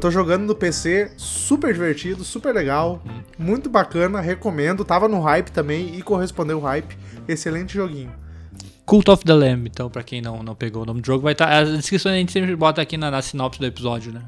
tô 0.00 0.10
jogando 0.10 0.46
no 0.46 0.54
PC, 0.54 1.12
super 1.16 1.72
divertido, 1.72 2.24
super 2.24 2.54
legal, 2.54 3.02
muito 3.38 3.68
bacana, 3.68 4.20
recomendo. 4.20 4.84
Tava 4.84 5.06
no 5.06 5.20
hype 5.20 5.50
também 5.50 5.94
e 5.96 6.02
correspondeu 6.02 6.58
o 6.58 6.62
hype. 6.62 6.96
Excelente 7.28 7.74
joguinho. 7.74 8.12
Cult 8.86 9.10
of 9.10 9.24
the 9.24 9.32
Lamb, 9.32 9.66
então, 9.66 9.88
pra 9.88 10.02
quem 10.02 10.20
não, 10.20 10.42
não 10.42 10.54
pegou 10.54 10.82
o 10.82 10.86
nome 10.86 11.00
do 11.00 11.06
jogo, 11.06 11.22
vai 11.22 11.32
estar. 11.32 11.50
as 11.50 11.70
descrições 11.70 12.14
a 12.14 12.18
gente 12.18 12.32
sempre 12.32 12.54
bota 12.54 12.82
aqui 12.82 12.96
na, 12.96 13.10
na 13.10 13.22
sinopse 13.22 13.58
do 13.58 13.66
episódio, 13.66 14.12
né? 14.12 14.22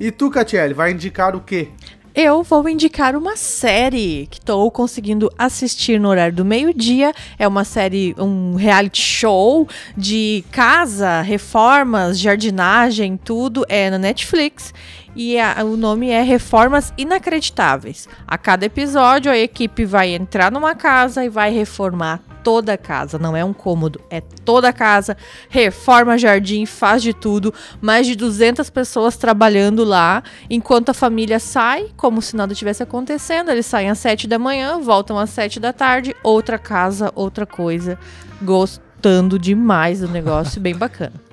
E 0.00 0.10
tu, 0.10 0.30
Catiele, 0.30 0.74
vai 0.74 0.90
indicar 0.90 1.36
o 1.36 1.40
quê? 1.40 1.68
Eu 2.14 2.42
vou 2.42 2.68
indicar 2.68 3.16
uma 3.16 3.38
série 3.38 4.28
que 4.30 4.36
estou 4.38 4.70
conseguindo 4.70 5.32
assistir 5.38 5.98
no 5.98 6.10
horário 6.10 6.36
do 6.36 6.44
meio-dia. 6.44 7.14
É 7.38 7.48
uma 7.48 7.64
série, 7.64 8.14
um 8.18 8.54
reality 8.54 9.00
show 9.00 9.66
de 9.96 10.44
casa, 10.52 11.22
reformas, 11.22 12.18
jardinagem, 12.18 13.16
tudo. 13.16 13.64
É 13.66 13.88
na 13.88 13.96
Netflix. 13.98 14.74
E 15.14 15.38
a- 15.38 15.56
o 15.62 15.76
nome 15.76 16.08
é 16.08 16.22
Reformas 16.22 16.92
Inacreditáveis. 16.96 18.08
A 18.26 18.38
cada 18.38 18.64
episódio, 18.64 19.30
a 19.30 19.36
equipe 19.36 19.84
vai 19.84 20.14
entrar 20.14 20.50
numa 20.50 20.74
casa 20.74 21.24
e 21.24 21.28
vai 21.28 21.52
reformar 21.52 22.20
toda 22.42 22.72
a 22.72 22.78
casa. 22.78 23.18
Não 23.18 23.36
é 23.36 23.44
um 23.44 23.52
cômodo, 23.52 24.00
é 24.10 24.20
toda 24.20 24.70
a 24.70 24.72
casa. 24.72 25.16
Reforma 25.48 26.16
jardim, 26.18 26.64
faz 26.66 27.02
de 27.02 27.12
tudo. 27.12 27.52
Mais 27.80 28.06
de 28.06 28.16
200 28.16 28.68
pessoas 28.70 29.16
trabalhando 29.16 29.84
lá. 29.84 30.22
Enquanto 30.50 30.88
a 30.88 30.94
família 30.94 31.38
sai, 31.38 31.88
como 31.96 32.20
se 32.22 32.34
nada 32.34 32.54
tivesse 32.54 32.82
acontecendo. 32.82 33.50
Eles 33.50 33.66
saem 33.66 33.90
às 33.90 33.98
7 33.98 34.26
da 34.26 34.38
manhã, 34.38 34.80
voltam 34.80 35.18
às 35.18 35.30
7 35.30 35.60
da 35.60 35.72
tarde. 35.72 36.16
Outra 36.24 36.58
casa, 36.58 37.12
outra 37.14 37.44
coisa. 37.46 37.98
Gostando 38.40 39.38
demais 39.38 40.00
do 40.00 40.08
negócio, 40.08 40.60
bem 40.60 40.74
bacana. 40.74 41.12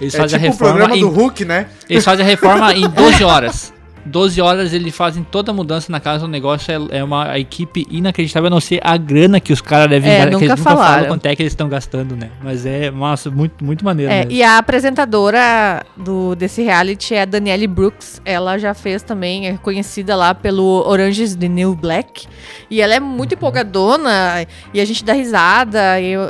Eles 0.00 0.14
É 0.14 0.18
fazem 0.18 0.38
tipo 0.38 0.46
a 0.46 0.48
o 0.48 0.52
reforma. 0.52 0.72
programa 0.74 0.96
Em, 0.96 1.00
do 1.00 1.08
Hulk, 1.10 1.44
né? 1.44 1.66
Eles 1.88 2.04
fazem 2.04 2.24
a 2.24 2.28
reforma 2.28 2.72
em 2.72 2.88
12 2.88 3.24
horas. 3.24 3.72
12 4.04 4.40
horas 4.40 4.72
eles 4.72 4.94
fazem 4.94 5.24
toda 5.24 5.50
a 5.50 5.54
mudança 5.54 5.90
na 5.90 6.00
casa. 6.00 6.24
O 6.24 6.28
negócio 6.28 6.70
é, 6.70 6.98
é 6.98 7.04
uma 7.04 7.38
equipe 7.38 7.86
inacreditável, 7.90 8.46
a 8.48 8.50
não 8.50 8.60
ser 8.60 8.80
a 8.82 8.96
grana 8.96 9.40
que 9.40 9.52
os 9.52 9.60
caras 9.60 9.88
devem 9.88 10.10
É, 10.10 10.18
dar, 10.18 10.26
que 10.26 10.32
nunca 10.32 10.44
eles 10.44 10.58
nunca 10.58 10.76
falam 10.76 11.06
quanto 11.06 11.26
é 11.26 11.36
que 11.36 11.42
eles 11.42 11.52
estão 11.52 11.68
gastando, 11.68 12.16
né? 12.16 12.30
Mas 12.42 12.66
é, 12.66 12.90
massa, 12.90 13.30
muito, 13.30 13.64
muito 13.64 13.84
maneiro. 13.84 14.12
É, 14.12 14.26
e 14.28 14.42
a 14.42 14.58
apresentadora 14.58 15.84
do, 15.96 16.34
desse 16.34 16.62
reality 16.62 17.14
é 17.14 17.22
a 17.22 17.24
Danielle 17.24 17.66
Brooks. 17.66 18.20
Ela 18.24 18.58
já 18.58 18.74
fez 18.74 19.02
também, 19.02 19.48
é 19.48 19.56
conhecida 19.56 20.14
lá 20.16 20.34
pelo 20.34 20.86
Orange 20.86 21.22
is 21.22 21.36
the 21.36 21.48
New 21.48 21.74
Black. 21.74 22.26
E 22.70 22.80
ela 22.80 22.94
é 22.94 23.00
muito 23.00 23.34
empolgadona 23.34 24.46
e 24.72 24.80
a 24.80 24.84
gente 24.84 25.04
dá 25.04 25.12
risada. 25.12 25.80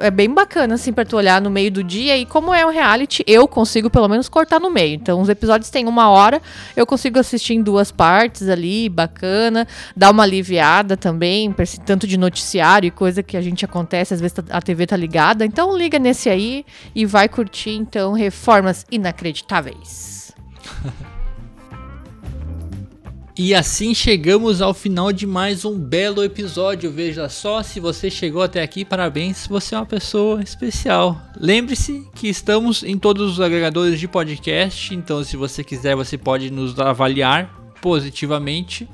É 0.00 0.10
bem 0.10 0.32
bacana, 0.32 0.74
assim, 0.74 0.92
pra 0.92 1.04
tu 1.04 1.16
olhar 1.16 1.40
no 1.40 1.50
meio 1.50 1.70
do 1.70 1.82
dia. 1.82 2.16
E 2.16 2.26
como 2.26 2.52
é 2.52 2.64
um 2.64 2.70
reality, 2.70 3.24
eu 3.26 3.48
consigo 3.48 3.90
pelo 3.90 4.08
menos 4.08 4.28
cortar 4.28 4.60
no 4.60 4.70
meio. 4.70 4.94
Então, 4.94 5.20
os 5.20 5.28
episódios 5.28 5.70
têm 5.70 5.86
uma 5.86 6.08
hora, 6.08 6.40
eu 6.76 6.86
consigo 6.86 7.18
assistir 7.18 7.54
em 7.54 7.62
duas 7.64 7.90
partes 7.90 8.48
ali, 8.48 8.88
bacana. 8.88 9.66
Dá 9.96 10.10
uma 10.10 10.22
aliviada 10.22 10.96
também, 10.96 11.52
tanto 11.84 12.06
de 12.06 12.16
noticiário 12.16 12.86
e 12.86 12.90
coisa 12.90 13.22
que 13.22 13.36
a 13.36 13.40
gente 13.40 13.64
acontece, 13.64 14.14
às 14.14 14.20
vezes 14.20 14.36
a 14.50 14.60
TV 14.60 14.86
tá 14.86 14.96
ligada. 14.96 15.44
Então 15.44 15.76
liga 15.76 15.98
nesse 15.98 16.28
aí 16.28 16.64
e 16.94 17.04
vai 17.06 17.28
curtir, 17.28 17.74
então, 17.74 18.12
Reformas 18.12 18.84
Inacreditáveis. 18.90 20.32
E 23.36 23.52
assim 23.52 23.92
chegamos 23.92 24.62
ao 24.62 24.72
final 24.72 25.12
de 25.12 25.26
mais 25.26 25.64
um 25.64 25.76
belo 25.76 26.22
episódio. 26.22 26.88
Veja 26.88 27.28
só, 27.28 27.64
se 27.64 27.80
você 27.80 28.08
chegou 28.08 28.42
até 28.42 28.62
aqui, 28.62 28.84
parabéns, 28.84 29.48
você 29.48 29.74
é 29.74 29.78
uma 29.78 29.84
pessoa 29.84 30.40
especial. 30.40 31.20
Lembre-se 31.36 32.08
que 32.14 32.28
estamos 32.28 32.84
em 32.84 32.96
todos 32.96 33.32
os 33.32 33.40
agregadores 33.40 33.98
de 33.98 34.06
podcast, 34.06 34.94
então 34.94 35.24
se 35.24 35.36
você 35.36 35.64
quiser, 35.64 35.96
você 35.96 36.16
pode 36.16 36.48
nos 36.48 36.78
avaliar 36.78 37.52
positivamente. 37.82 38.88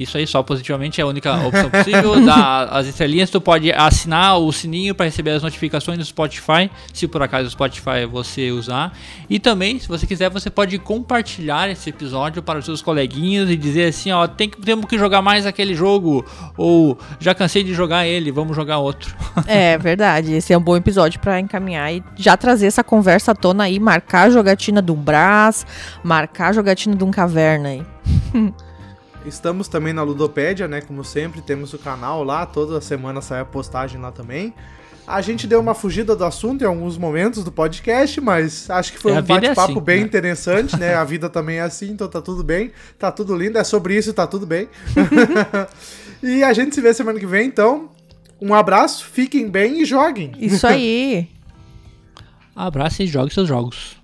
Isso 0.00 0.16
aí, 0.16 0.26
só 0.26 0.42
positivamente 0.42 0.98
é 0.98 1.04
a 1.04 1.06
única 1.06 1.30
opção 1.46 1.68
possível. 1.68 2.24
Dá 2.24 2.62
as 2.72 2.86
estrelinhas, 2.86 3.28
tu 3.28 3.38
pode 3.38 3.70
assinar 3.70 4.38
o 4.38 4.50
sininho 4.50 4.94
para 4.94 5.04
receber 5.04 5.32
as 5.32 5.42
notificações 5.42 5.98
do 5.98 6.04
Spotify, 6.06 6.70
se 6.90 7.06
por 7.06 7.22
acaso 7.22 7.48
o 7.48 7.50
Spotify 7.50 8.06
você 8.10 8.50
usar. 8.50 8.96
E 9.28 9.38
também, 9.38 9.78
se 9.78 9.86
você 9.86 10.06
quiser, 10.06 10.30
você 10.30 10.48
pode 10.48 10.78
compartilhar 10.78 11.68
esse 11.68 11.90
episódio 11.90 12.42
para 12.42 12.60
os 12.60 12.64
seus 12.64 12.80
coleguinhas 12.80 13.50
e 13.50 13.56
dizer 13.58 13.88
assim, 13.88 14.10
ó, 14.10 14.26
tem 14.26 14.48
que, 14.48 14.58
temos 14.62 14.86
que 14.86 14.96
jogar 14.96 15.20
mais 15.20 15.44
aquele 15.44 15.74
jogo, 15.74 16.24
ou 16.56 16.98
já 17.18 17.34
cansei 17.34 17.62
de 17.62 17.74
jogar 17.74 18.06
ele, 18.06 18.32
vamos 18.32 18.56
jogar 18.56 18.78
outro. 18.78 19.14
É 19.46 19.76
verdade, 19.76 20.32
esse 20.32 20.50
é 20.50 20.56
um 20.56 20.62
bom 20.62 20.78
episódio 20.78 21.20
pra 21.20 21.38
encaminhar 21.38 21.92
e 21.92 22.02
já 22.16 22.38
trazer 22.38 22.68
essa 22.68 22.82
conversa 22.82 23.32
à 23.32 23.34
tona 23.34 23.64
aí, 23.64 23.78
marcar 23.78 24.28
a 24.28 24.30
jogatina 24.30 24.82
um 24.88 24.94
Brás, 24.94 25.66
marcar 26.02 26.48
a 26.48 26.52
jogatina 26.54 26.96
de 26.96 27.04
um 27.04 27.10
Caverna 27.10 27.68
aí. 27.68 27.82
Estamos 29.24 29.68
também 29.68 29.92
na 29.92 30.02
Ludopédia, 30.02 30.66
né? 30.66 30.80
Como 30.80 31.04
sempre, 31.04 31.42
temos 31.42 31.72
o 31.74 31.78
canal 31.78 32.24
lá, 32.24 32.46
toda 32.46 32.80
semana 32.80 33.20
sai 33.20 33.40
a 33.40 33.44
postagem 33.44 34.00
lá 34.00 34.10
também. 34.10 34.54
A 35.06 35.20
gente 35.20 35.46
deu 35.46 35.60
uma 35.60 35.74
fugida 35.74 36.14
do 36.14 36.24
assunto 36.24 36.62
em 36.62 36.66
alguns 36.66 36.96
momentos 36.96 37.42
do 37.42 37.50
podcast, 37.50 38.20
mas 38.20 38.70
acho 38.70 38.92
que 38.92 38.98
foi 38.98 39.12
É, 39.12 39.14
um 39.16 39.18
é 39.18 39.22
bate-papo 39.22 39.72
assim, 39.72 39.80
bem 39.80 40.00
né? 40.00 40.06
interessante, 40.06 40.78
né? 40.78 40.94
A 40.94 41.04
vida 41.04 41.28
também 41.28 41.56
é 41.56 41.62
assim, 41.62 41.90
então 41.90 42.08
tá 42.08 42.22
tudo 42.22 42.44
bem, 42.44 42.70
tá 42.98 43.10
tudo 43.10 43.34
lindo, 43.34 43.58
é 43.58 43.64
sobre 43.64 43.96
isso, 43.96 44.12
tá 44.12 44.26
tudo 44.26 44.46
bem. 44.46 44.68
e 46.22 46.42
a 46.44 46.52
gente 46.52 46.74
se 46.74 46.80
vê 46.80 46.94
semana 46.94 47.18
que 47.18 47.26
vem, 47.26 47.46
então. 47.46 47.90
Um 48.40 48.54
abraço, 48.54 49.04
fiquem 49.04 49.50
bem 49.50 49.82
e 49.82 49.84
joguem. 49.84 50.32
Isso 50.38 50.66
aí. 50.66 51.28
Abraço 52.54 53.02
e 53.02 53.06
jogue 53.06 53.34
seus 53.34 53.48
jogos. 53.48 53.99